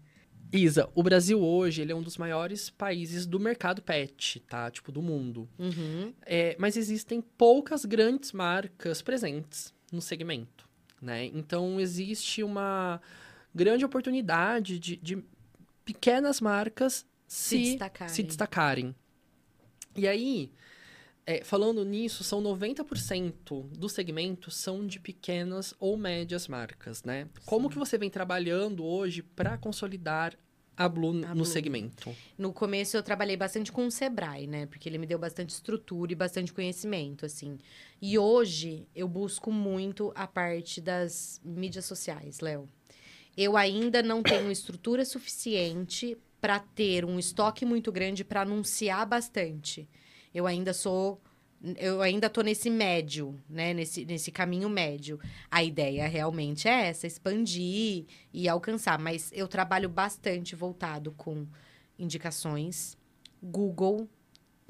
[0.54, 4.70] Isa, o Brasil hoje ele é um dos maiores países do mercado pet, tá?
[4.70, 5.48] Tipo, do mundo.
[5.58, 6.14] Uhum.
[6.26, 10.68] É, mas existem poucas grandes marcas presentes no segmento,
[11.02, 11.26] né?
[11.26, 13.02] Então, existe uma
[13.56, 15.24] grande oportunidade de, de
[15.86, 18.14] pequenas marcas Se se, destacarem.
[18.14, 18.96] se destacarem.
[19.96, 20.52] E aí,
[21.32, 27.30] é, falando nisso, são 90% do segmento são de pequenas ou médias marcas, né?
[27.46, 30.38] Como que você vem trabalhando hoje para consolidar
[30.76, 31.46] a Blue A no Blue.
[31.46, 32.14] segmento?
[32.38, 34.66] No começo eu trabalhei bastante com o Sebrae, né?
[34.66, 37.58] Porque ele me deu bastante estrutura e bastante conhecimento, assim.
[38.02, 42.68] E hoje eu busco muito a parte das mídias sociais, Léo.
[43.38, 49.88] Eu ainda não tenho estrutura suficiente para ter um estoque muito grande para anunciar bastante.
[50.34, 51.22] Eu ainda sou
[51.78, 53.72] eu ainda tô nesse médio, né?
[53.74, 55.20] Nesse, nesse caminho médio.
[55.50, 58.98] A ideia realmente é essa, expandir e alcançar.
[58.98, 61.46] Mas eu trabalho bastante voltado com
[62.00, 62.98] indicações,
[63.42, 64.10] Google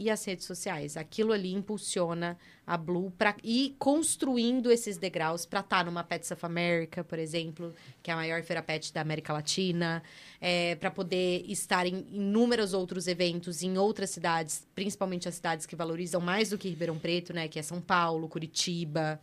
[0.01, 0.97] e as redes sociais.
[0.97, 2.35] Aquilo ali impulsiona
[2.65, 7.71] a Blue para ir construindo esses degraus para estar numa Pets of America, por exemplo,
[8.01, 10.01] que é a maior feira pet da América Latina,
[10.39, 15.75] é, para poder estar em inúmeros outros eventos em outras cidades, principalmente as cidades que
[15.75, 19.21] valorizam mais do que Ribeirão Preto, né, que é São Paulo, Curitiba.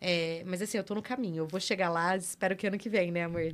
[0.00, 1.38] É, mas assim, eu tô no caminho.
[1.38, 3.52] Eu vou chegar lá, espero que ano que vem, né, amor?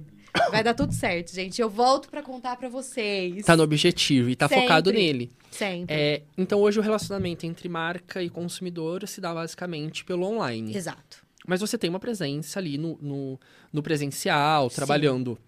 [0.50, 1.60] Vai dar tudo certo, gente.
[1.60, 3.44] Eu volto para contar para vocês.
[3.46, 4.62] Tá no objetivo e tá Sempre.
[4.62, 5.30] focado nele.
[5.50, 5.94] Sempre.
[5.94, 10.76] É, então, hoje o relacionamento entre marca e consumidor se dá basicamente pelo online.
[10.76, 11.24] Exato.
[11.46, 13.40] Mas você tem uma presença ali no, no,
[13.72, 14.76] no presencial, Sim.
[14.76, 15.38] trabalhando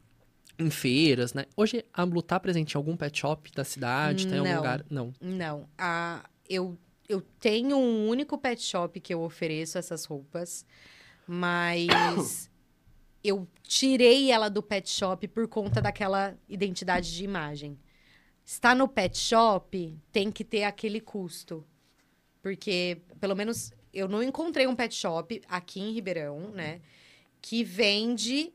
[0.59, 1.47] em feiras, né?
[1.57, 4.26] Hoje a Blue tá presente em algum pet shop da cidade?
[4.26, 4.57] Tem algum Não.
[4.57, 4.84] lugar?
[4.88, 5.12] Não.
[5.20, 5.68] Não.
[5.76, 6.76] A, eu,
[7.09, 10.64] eu tenho um único pet shop que eu ofereço essas roupas,
[11.26, 12.50] mas
[13.22, 17.78] eu tirei ela do pet shop por conta daquela identidade de imagem.
[18.44, 21.66] Está no pet shop, tem que ter aquele custo.
[22.42, 26.80] Porque, pelo menos, eu não encontrei um pet shop aqui em Ribeirão, né?
[27.42, 28.52] Que vende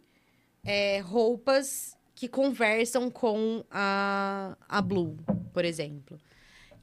[0.64, 5.18] é, roupas que conversam com a, a Blue,
[5.52, 6.20] por exemplo.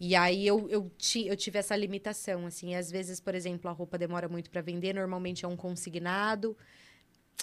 [0.00, 2.74] E aí eu, eu, ti, eu tive essa limitação, assim.
[2.74, 6.56] Às vezes, por exemplo, a roupa demora muito para vender, normalmente é um consignado.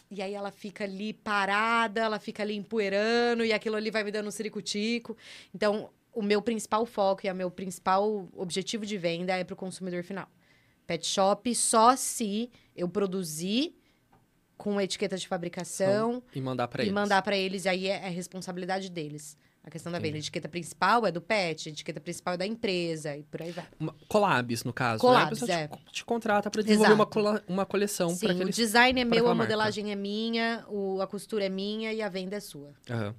[0.10, 4.12] E aí ela fica ali parada, ela fica ali empoeirando, e aquilo ali vai me
[4.12, 5.18] dando um ciricutico.
[5.54, 9.58] Então, o meu principal foco e o meu principal objetivo de venda é para o
[9.58, 10.30] consumidor final.
[10.88, 13.76] Pet shop só se eu produzir
[14.58, 16.94] com etiqueta de fabricação E mandar pra e eles.
[16.94, 19.38] mandar para eles, aí é, é responsabilidade deles.
[19.66, 20.16] A questão da venda.
[20.18, 23.52] A etiqueta principal é do pet, a etiqueta principal é da empresa e por aí
[23.52, 23.66] vai.
[23.80, 25.02] Uma- collabs, no caso.
[25.02, 25.56] Collabs, né?
[25.56, 25.68] A é.
[25.68, 27.44] te, te contrata pra desenvolver uma, Exato.
[27.52, 29.44] uma coleção Sim, para o design é meu, a marca.
[29.44, 32.74] modelagem é minha, o, a costura é minha e a venda é sua.
[32.88, 33.16] Aham.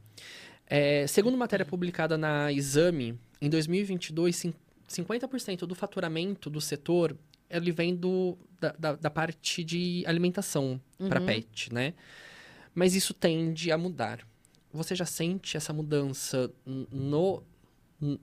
[0.68, 4.54] É, segundo matéria publicada na Exame, em 2022, cin-
[4.88, 7.16] 50% do faturamento do setor
[7.50, 11.26] ele vem do, da, da, da parte de alimentação para Uhum.
[11.26, 11.94] pet, né?
[12.74, 14.20] Mas isso tende a mudar.
[14.76, 17.42] Você já sente essa mudança no,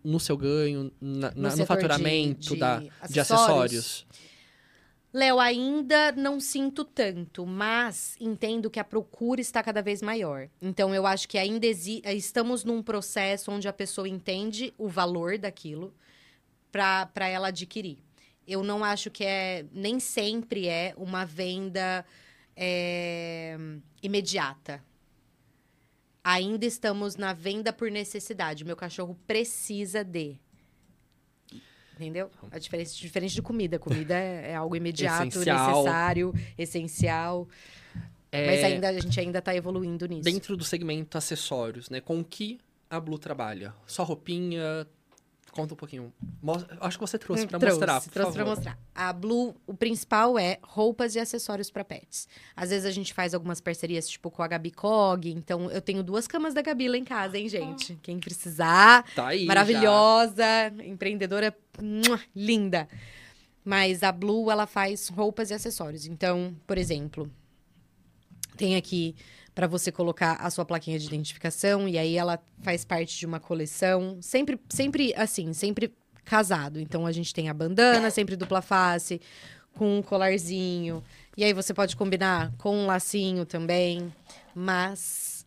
[0.04, 3.80] no seu ganho, na- na- no, setor de- faturamento de da, de acessórios?
[3.80, 4.08] acessórios?
[5.16, 10.50] Léo, ainda não sinto tanto, mas entendo que a procura está cada vez maior.
[10.60, 15.94] Então, eu acho que ainda estamos num processo onde a pessoa entende o valor daquilo
[16.72, 18.00] para ela adquirir.
[18.48, 22.04] Eu não acho que é, nem sempre é uma venda
[22.56, 23.56] é,
[24.02, 24.84] imediata.
[26.24, 28.64] Ainda estamos na venda por necessidade.
[28.64, 30.40] Meu cachorro precisa de.
[31.96, 32.32] Entendeu?
[32.50, 33.78] A diferença diferente de comida.
[33.78, 35.70] Comida é, é algo imediato, Essencial.
[35.70, 37.48] necessário, essencial.
[38.32, 40.24] É, Mas ainda, a gente ainda está evoluindo nisso.
[40.24, 42.02] Dentro do segmento acessórios, né?
[42.02, 42.60] Com o que
[42.90, 43.74] a Blue trabalha?
[43.86, 44.88] Só roupinha?
[45.54, 46.12] Conta um pouquinho.
[46.42, 48.50] Mos- Acho que você trouxe Hum, pra trouxe, mostrar, por trouxe favor.
[48.56, 48.80] mostrar.
[48.96, 52.28] A Blue, o principal é roupas e acessórios para pets.
[52.56, 55.30] Às vezes a gente faz algumas parcerias, tipo, com a Gabi Cog.
[55.32, 57.96] Então, eu tenho duas camas da Gabi lá em casa, hein, gente?
[58.02, 59.06] Quem precisar.
[59.16, 59.46] Tá aí, já.
[59.46, 60.44] Maravilhosa,
[60.84, 62.88] empreendedora mua, linda.
[63.64, 66.08] Mas a Blue, ela faz roupas e acessórios.
[66.08, 67.32] Então, por exemplo,
[68.58, 69.16] tem aqui
[69.54, 73.40] para você colocar a sua plaquinha de identificação e aí ela faz parte de uma
[73.40, 75.94] coleção, sempre sempre assim, sempre
[76.24, 76.80] casado.
[76.80, 79.22] Então a gente tem a bandana, sempre dupla face,
[79.76, 81.04] com um colarzinho.
[81.38, 84.14] E aí você pode combinar com um lacinho também,
[84.56, 85.46] mas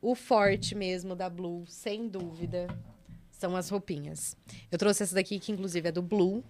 [0.00, 2.66] o forte mesmo da Blue, sem dúvida,
[3.30, 4.36] são as roupinhas.
[4.70, 6.44] Eu trouxe essa daqui que inclusive é do Blue,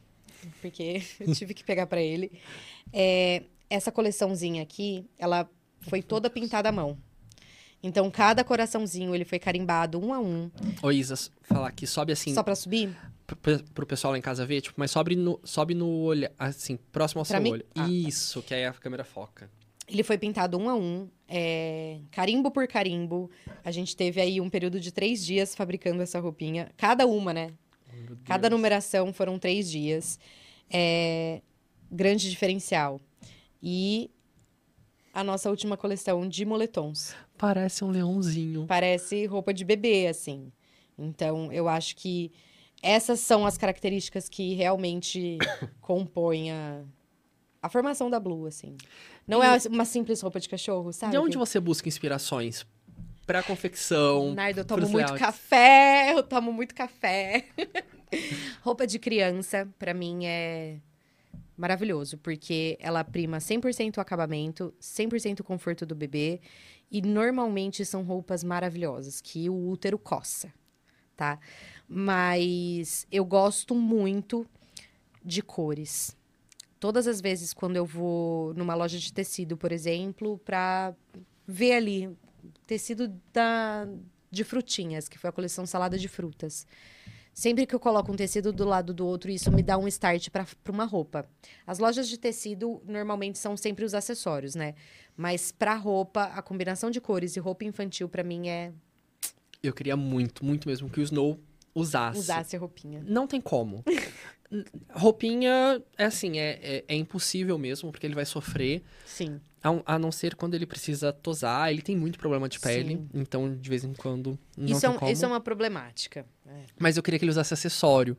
[0.61, 2.32] porque eu tive que pegar para ele.
[2.92, 5.48] É, essa coleçãozinha aqui, ela
[5.81, 6.97] foi toda pintada à mão.
[7.83, 10.51] Então, cada coraçãozinho, ele foi carimbado um a um.
[10.83, 12.91] Ô, Isa, falar que sobe assim, Só pra subir?
[13.26, 16.29] pro, pe- pro pessoal lá em casa ver, tipo, mas sobe no, sobe no olho,
[16.39, 17.53] assim, próximo ao Pra seu mim?
[17.53, 17.64] olho.
[17.76, 17.89] Ah, tá.
[17.89, 19.49] Isso, que aí a câmera foca.
[19.87, 23.31] Ele foi pintado um a um, é, carimbo por carimbo.
[23.64, 26.70] A gente teve aí um período de três dias fabricando essa roupinha.
[26.76, 27.53] Cada uma, né?
[28.24, 30.18] Cada numeração foram três dias.
[30.68, 31.41] É,
[31.91, 33.01] grande diferencial.
[33.62, 34.11] E
[35.21, 37.14] a nossa última coleção de moletons.
[37.37, 38.66] Parece um leãozinho.
[38.66, 40.53] Parece roupa de bebê, assim.
[40.97, 42.31] Então, eu acho que
[42.83, 45.39] essas são as características que realmente
[45.81, 46.83] compõem a,
[47.62, 48.77] a formação da Blue, assim.
[49.27, 51.12] Não E- é uma simples roupa de cachorro, sabe?
[51.12, 52.64] De onde você busca inspirações?
[53.27, 54.35] Pra confecção.
[54.35, 55.19] Nardo, eu tomo muito layouts?
[55.21, 57.45] café, eu tomo muito café.
[58.62, 60.79] Roupa de criança, pra mim, é
[61.59, 66.40] maravilhoso, porque ela prima 100% o acabamento, 100% o conforto do bebê,
[66.90, 70.52] e normalmente são roupas maravilhosas, que o útero coça,
[71.16, 71.38] tá?
[71.86, 74.46] Mas eu gosto muito
[75.22, 76.16] de cores.
[76.78, 80.94] Todas as vezes quando eu vou numa loja de tecido, por exemplo, pra
[81.46, 82.16] ver ali
[82.66, 83.86] tecido da,
[84.30, 86.66] de frutinhas, que foi a coleção salada de frutas.
[87.39, 90.28] Sempre que eu coloco um tecido do lado do outro, isso me dá um start
[90.28, 91.24] para uma roupa.
[91.64, 94.74] As lojas de tecido normalmente são sempre os acessórios, né?
[95.16, 98.72] Mas para roupa, a combinação de cores e roupa infantil para mim é
[99.62, 101.39] Eu queria muito, muito mesmo que o Snow
[101.75, 102.19] usasse.
[102.19, 103.03] usar essa roupinha.
[103.07, 103.85] Não tem como.
[104.91, 108.83] Roupinha, é assim, é, é, é impossível mesmo, porque ele vai sofrer.
[109.05, 109.41] Sim.
[109.62, 111.71] A, a não ser quando ele precisa tosar.
[111.71, 112.97] Ele tem muito problema de pele.
[112.97, 113.09] Sim.
[113.12, 115.11] Então, de vez em quando, não Isso é, tem um- como.
[115.12, 116.25] isso é uma problemática.
[116.47, 116.62] É.
[116.79, 118.16] Mas eu queria que ele usasse acessório.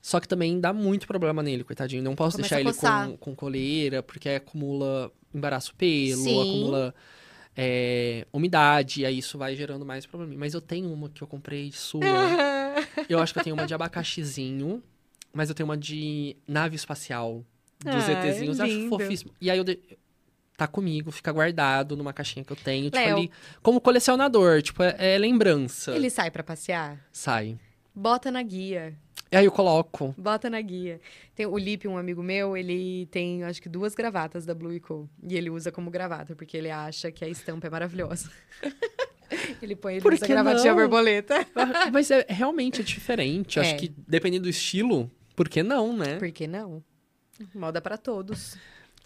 [0.00, 2.02] Só que também dá muito problema nele, coitadinho.
[2.02, 2.70] Não posso Começa deixar
[3.02, 6.40] ele com, com coleira, porque acumula embaraço pelo, Sim.
[6.40, 6.94] acumula
[7.62, 10.34] é, umidade, e aí isso vai gerando mais problema.
[10.38, 12.02] Mas eu tenho uma que eu comprei sua.
[13.06, 14.82] eu acho que eu tenho uma de abacaxizinho,
[15.30, 17.44] mas eu tenho uma de nave espacial.
[17.78, 19.32] Dos Ah, é ETzinhos, eu acho fofíssimo.
[19.40, 19.64] E aí eu.
[19.64, 19.78] de-
[20.56, 23.30] Tá comigo, fica guardado numa caixinha que eu tenho, tipo ali,
[23.62, 25.92] como colecionador, tipo, é, é lembrança.
[25.96, 27.02] Ele sai para passear?
[27.10, 27.58] Sai.
[27.94, 28.94] Bota na guia.
[29.32, 30.12] E aí eu coloco.
[30.18, 31.00] Bota na guia.
[31.36, 35.08] Tem o Lipe, um amigo meu, ele tem, acho que duas gravatas da Blue Co.
[35.22, 38.28] E ele usa como gravata, porque ele acha que a estampa é maravilhosa.
[39.62, 41.46] ele põe, ele Por usa gravatinha borboleta.
[41.54, 43.60] Ah, Mas é realmente é diferente.
[43.60, 43.62] É.
[43.62, 46.16] Acho que dependendo do estilo, por que não, né?
[46.16, 46.82] Por que não?
[47.54, 48.56] Moda pra todos.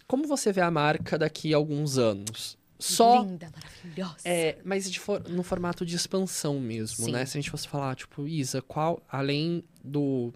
[0.07, 2.57] Como você vê a marca daqui a alguns anos?
[2.79, 3.22] Só.
[3.22, 4.16] Linda, maravilhosa.
[4.25, 7.12] É, mas de for- no formato de expansão mesmo, Sim.
[7.12, 7.25] né?
[7.25, 10.33] Se a gente fosse falar, tipo, Isa, qual, além do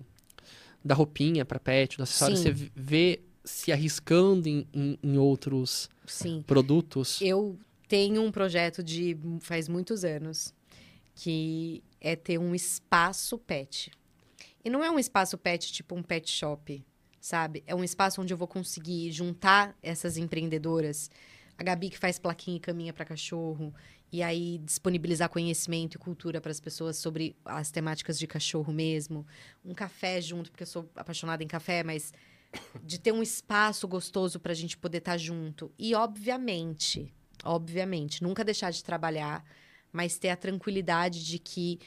[0.84, 2.42] da roupinha pra pet, do acessório, Sim.
[2.54, 6.42] você vê se arriscando em, em- em outros Sim.
[6.46, 7.20] produtos?
[7.20, 7.58] Eu
[7.88, 10.54] tenho um projeto de faz muitos anos
[11.14, 13.90] que é ter um espaço pet.
[14.64, 16.82] E não é um espaço pet tipo um pet shop,
[17.20, 17.64] sabe?
[17.66, 21.10] É um espaço onde eu vou conseguir juntar essas empreendedoras.
[21.58, 23.74] A Gabi que faz plaquinha e caminha para cachorro
[24.12, 29.26] e aí disponibilizar conhecimento e cultura para as pessoas sobre as temáticas de cachorro mesmo.
[29.64, 32.12] Um café junto, porque eu sou apaixonada em café, mas
[32.82, 35.72] de ter um espaço gostoso para a gente poder estar junto.
[35.76, 37.12] E, obviamente,
[37.44, 39.44] obviamente, nunca deixar de trabalhar,
[39.92, 41.80] mas ter a tranquilidade de que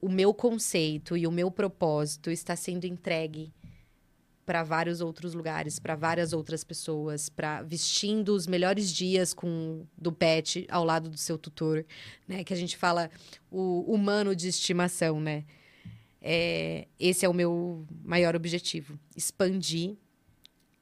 [0.00, 3.52] o meu conceito e o meu propósito está sendo entregue
[4.48, 10.10] para vários outros lugares, para várias outras pessoas, para vestindo os melhores dias com do
[10.10, 11.84] pet ao lado do seu tutor,
[12.26, 12.42] né?
[12.42, 13.10] Que a gente fala
[13.50, 15.44] o humano de estimação, né?
[16.22, 19.96] É, esse é o meu maior objetivo, expandir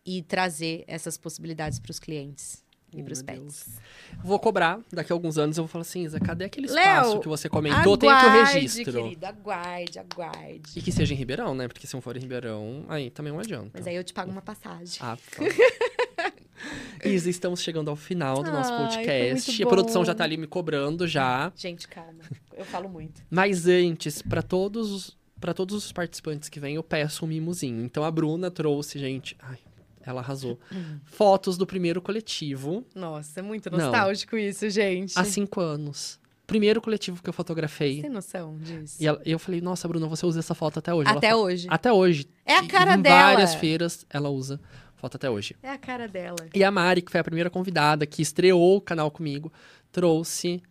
[0.04, 2.64] e trazer essas possibilidades para os clientes
[2.96, 3.78] e para os meu pets.
[4.22, 7.28] Vou cobrar, daqui a alguns anos eu vou falar assim, Isa, cadê aquele espaço que
[7.28, 7.96] você comentou?
[7.96, 9.02] Tem aqui o Aguarde, registro.
[9.02, 10.70] querido, aguarde, aguarde.
[10.76, 11.68] E que seja em Ribeirão, né?
[11.68, 13.70] Porque se não for em Ribeirão, aí também não adianta.
[13.74, 14.98] Mas aí eu te pago uma passagem.
[15.00, 15.42] Ah, tá.
[17.04, 19.62] Isa, estamos chegando ao final do nosso Ai, podcast.
[19.62, 21.52] A produção já tá ali me cobrando já.
[21.54, 22.20] Gente, calma.
[22.56, 23.22] Eu falo muito.
[23.30, 27.84] Mas antes, pra todos os para todos os participantes que vêm, eu peço um mimozinho.
[27.84, 29.58] Então a Bruna trouxe, gente, ai,
[30.06, 30.58] ela arrasou.
[31.04, 33.78] Fotos do primeiro coletivo Nossa, é muito Não.
[33.78, 35.18] nostálgico isso, gente.
[35.18, 36.18] há cinco anos.
[36.46, 38.00] Primeiro coletivo que eu Você fotografei.
[38.02, 38.96] tem noção disso?
[39.02, 41.08] E ela- eu falei, nossa, Bruna, você usa essa foto até hoje.
[41.08, 41.66] Ela Até falou, hoje.
[41.68, 42.28] Até hoje.
[42.44, 43.20] É a cara em dela.
[43.32, 44.60] várias feiras ela usa
[44.94, 45.56] foto até hoje.
[45.62, 46.36] É a cara dela.
[46.54, 49.52] E a Mari, que foi a primeira convidada, que estreou o canal comigo,
[49.90, 50.62] trouxe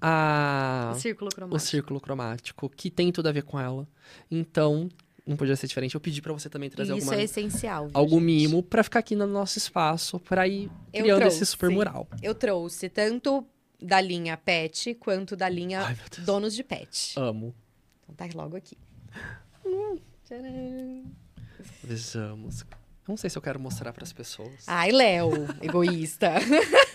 [0.00, 0.92] a...
[0.94, 1.68] O círculo o cromático.
[1.70, 3.86] círculo cromático, que tem tudo a ver com ela.
[4.30, 4.88] Então,
[5.30, 5.94] não podia ser diferente.
[5.94, 7.86] Eu pedi pra você também trazer Isso alguma, é essencial.
[7.86, 8.24] viu, algum gente?
[8.48, 11.36] mimo pra ficar aqui no nosso espaço, pra ir Eu criando trouxe.
[11.42, 12.08] esse super mural.
[12.22, 13.46] Eu trouxe tanto
[13.80, 17.14] da linha pet quanto da linha Ai, donos de pet.
[17.16, 17.54] Amo.
[18.02, 18.76] Então tá logo aqui.
[20.26, 21.04] Tcharam.
[21.84, 22.64] Vejamos.
[23.08, 24.64] Não sei se eu quero mostrar pras pessoas.
[24.66, 25.30] Ai, Léo,
[25.62, 26.34] egoísta.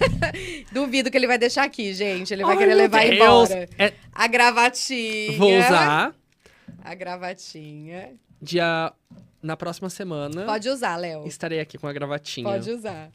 [0.71, 2.33] Duvido que ele vai deixar aqui, gente.
[2.33, 3.49] Ele vai Ai, querer levar Deus.
[3.49, 3.69] embora.
[3.77, 5.37] É, A gravatinha.
[5.37, 6.15] vou usar
[6.83, 8.13] A gravatinha.
[8.41, 8.91] Dia...
[9.41, 11.27] Na próxima semana, Pode usar, Léo.
[11.27, 12.47] estarei aqui com a gravatinha.
[12.49, 13.11] Pode usar.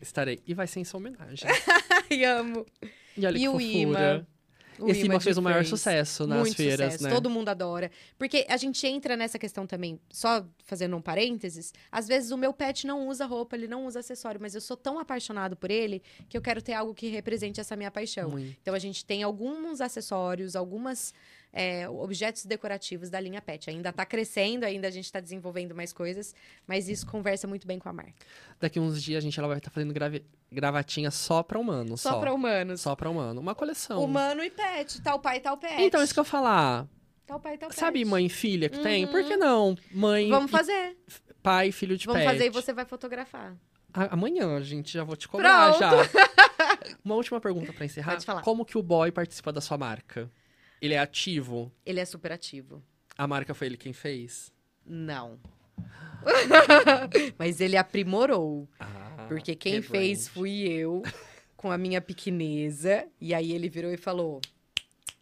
[0.00, 0.40] Estarei.
[0.44, 1.48] E vai ser em sua homenagem.
[2.10, 2.66] Ai, amo.
[3.16, 3.68] E olha E que o fofura.
[3.76, 4.26] imã?
[4.80, 7.10] O Esse imã Image fez o maior sucesso nas Muito feiras, sucesso, né?
[7.10, 7.90] todo mundo adora.
[8.18, 12.52] Porque a gente entra nessa questão também, só fazendo um parênteses, às vezes o meu
[12.52, 16.00] pet não usa roupa, ele não usa acessório, mas eu sou tão apaixonado por ele
[16.28, 18.30] que eu quero ter algo que represente essa minha paixão.
[18.30, 18.56] Muito.
[18.62, 21.12] Então a gente tem alguns acessórios, algumas
[21.52, 23.70] é, objetos decorativos da linha pet.
[23.70, 26.34] Ainda tá crescendo, ainda a gente tá desenvolvendo mais coisas,
[26.66, 28.12] mas isso conversa muito bem com a marca.
[28.60, 31.96] Daqui uns dias a gente ela vai estar fazendo grave- gravatinha só pra humano.
[31.96, 32.80] Só, Só, para humanos.
[32.80, 33.40] Só pra humano.
[33.40, 34.02] Uma coleção.
[34.04, 35.80] Humano e pet, tal pai, tal pet.
[35.82, 36.86] Então, isso que eu falar.
[37.26, 37.78] Tal pai, tal pet.
[37.78, 39.04] Sabe mãe e filha que tem?
[39.04, 39.10] Uhum.
[39.10, 39.76] Por que não?
[39.92, 40.96] Mãe, Vamos e fazer.
[41.42, 42.32] pai e filho de Vamos pet.
[42.32, 43.54] fazer e você vai fotografar.
[43.92, 45.80] A- Amanhã, gente, já vou te cobrar Pronto.
[45.80, 45.90] já.
[47.04, 48.12] Uma última pergunta pra encerrar.
[48.12, 48.42] Pode falar.
[48.42, 50.30] Como que o boy participa da sua marca?
[50.80, 51.72] Ele é ativo?
[51.84, 52.82] Ele é super ativo.
[53.16, 54.52] A marca foi ele quem fez?
[54.86, 55.38] Não.
[57.38, 58.68] Mas ele aprimorou.
[58.78, 59.90] Ah, Porque quem rebrand.
[59.90, 61.02] fez fui eu,
[61.56, 63.06] com a minha pequeneza.
[63.20, 64.40] E aí ele virou e falou: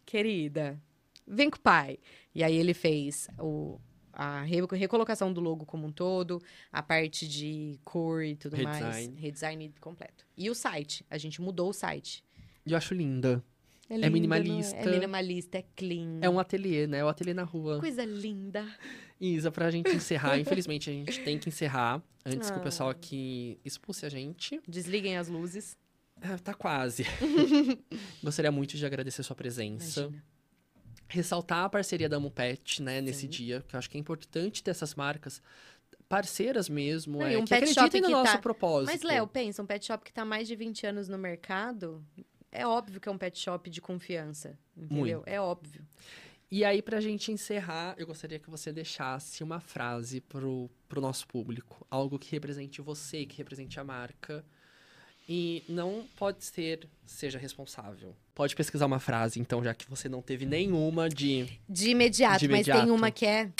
[0.05, 0.79] Querida,
[1.27, 1.97] vem com o pai.
[2.33, 3.79] E aí ele fez o,
[4.13, 6.41] a re- recolocação do logo como um todo,
[6.71, 8.79] a parte de cor e tudo mais.
[8.79, 9.19] Redesign.
[9.19, 10.25] Redesign completo.
[10.37, 11.05] E o site.
[11.09, 12.23] A gente mudou o site.
[12.65, 13.43] Eu acho linda.
[13.95, 14.75] Lindo, não minimalista.
[14.77, 16.19] É minimalista, é clean.
[16.21, 16.99] É um ateliê, né?
[16.99, 17.79] É o ateliê na rua.
[17.79, 18.65] Coisa linda.
[19.19, 22.63] Isa, pra gente encerrar, infelizmente a gente tem que encerrar antes que o Ah.
[22.63, 24.59] pessoal aqui expulse a gente.
[24.67, 25.75] Desliguem as luzes.
[26.21, 27.03] É, tá quase.
[28.23, 30.01] Gostaria muito de agradecer sua presença.
[30.01, 30.23] Imagina.
[31.09, 33.27] Ressaltar a parceria da Mupet, né, nesse Sim.
[33.29, 35.41] dia, que eu acho que é importante ter essas marcas
[36.09, 38.91] parceiras mesmo, Não, é, um que pet acreditem shop no que nosso tá- propósito.
[38.91, 42.03] Mas, Léo, pensa, um pet shop que tá há mais de 20 anos no mercado,
[42.51, 44.57] é óbvio que é um pet shop de confiança.
[44.75, 45.17] Entendeu?
[45.17, 45.23] Muito.
[45.29, 45.81] É óbvio.
[46.49, 51.27] E aí, pra gente encerrar, eu gostaria que você deixasse uma frase pro, pro nosso
[51.27, 51.85] público.
[51.91, 54.45] Algo que represente você, que represente a marca.
[55.27, 58.15] E não pode ser, seja responsável.
[58.33, 61.59] Pode pesquisar uma frase, então, já que você não teve nenhuma de.
[61.67, 62.93] De imediato, De mas tem imediato.
[62.95, 63.51] uma que é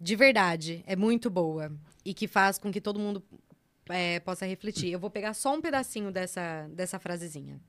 [0.00, 1.72] de verdade, é muito boa.
[2.04, 3.22] E que faz com que todo mundo
[3.88, 4.92] é, possa refletir.
[4.92, 7.60] Eu vou pegar só um pedacinho dessa, dessa frasezinha.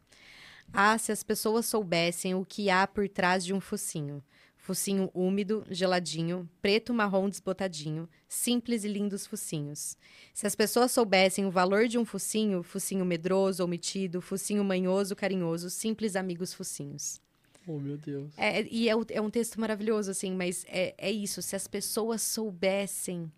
[0.74, 4.24] Ah, se as pessoas soubessem o que há por trás de um focinho.
[4.56, 9.98] Focinho úmido, geladinho, preto marrom desbotadinho, simples e lindos focinhos.
[10.34, 15.70] Se as pessoas soubessem o valor de um focinho, focinho medroso, omitido, focinho manhoso, carinhoso,
[15.72, 17.20] simples amigos focinhos.
[17.66, 18.32] Oh, meu Deus.
[18.38, 21.42] É, e é, é um texto maravilhoso, assim, mas é, é isso.
[21.42, 23.32] Se as pessoas soubessem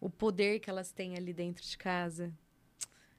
[0.00, 2.32] o poder que elas têm ali dentro de casa,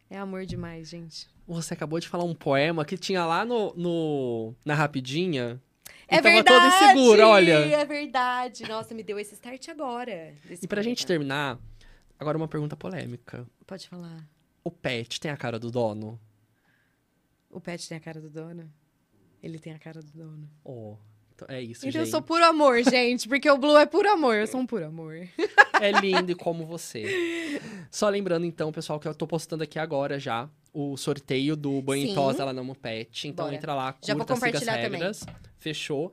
[0.09, 1.27] é amor demais, gente.
[1.49, 5.59] Você acabou de falar um poema que tinha lá no, no na Rapidinha.
[6.07, 6.45] É e tava verdade!
[6.47, 7.53] todo inseguro, olha.
[7.53, 8.67] É verdade.
[8.69, 10.35] Nossa, me deu esse start agora.
[10.61, 11.57] E pra gente terminar,
[12.19, 13.47] agora uma pergunta polêmica.
[13.65, 14.27] Pode falar.
[14.63, 16.19] O pet tem a cara do dono?
[17.49, 18.71] O pet tem a cara do dono?
[19.41, 20.47] Ele tem a cara do dono.
[20.63, 20.97] Oh,
[21.47, 22.11] é isso, Então eu gente.
[22.11, 24.35] sou puro amor, gente, porque o Blue é puro amor.
[24.35, 25.27] Eu sou um puro amor.
[25.81, 27.59] É lindo e como você.
[27.89, 32.05] Só lembrando, então, pessoal, que eu tô postando aqui agora já o sorteio do banho
[32.07, 32.11] Sim.
[32.11, 32.61] e tosa lá na.
[33.23, 33.55] Então Bora.
[33.55, 34.99] entra lá, Já vou curta, siga as compartilhar também.
[34.99, 35.25] regras.
[35.57, 36.11] Fechou.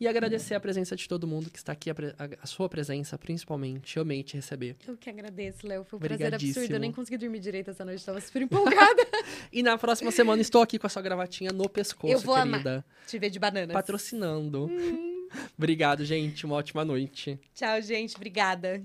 [0.00, 3.18] E agradecer a presença de todo mundo que está aqui, a, a- a sua presença,
[3.18, 3.96] principalmente.
[3.96, 4.76] Eu amei te receber.
[4.86, 5.82] Eu que agradeço, Léo.
[5.84, 6.72] Foi um prazer absurdo.
[6.72, 8.04] Eu nem consegui dormir direito essa noite.
[8.04, 9.06] Tava super empolgada.
[9.50, 12.62] E na próxima semana estou aqui com a sua gravatinha no pescoço, Eu vou amar.
[12.62, 12.84] querida.
[13.06, 13.72] Te ver de bananas.
[13.72, 14.66] Patrocinando.
[14.70, 15.26] Hum.
[15.58, 16.46] Obrigado, gente.
[16.46, 17.38] Uma ótima noite.
[17.54, 18.14] Tchau, gente.
[18.14, 18.82] Obrigada.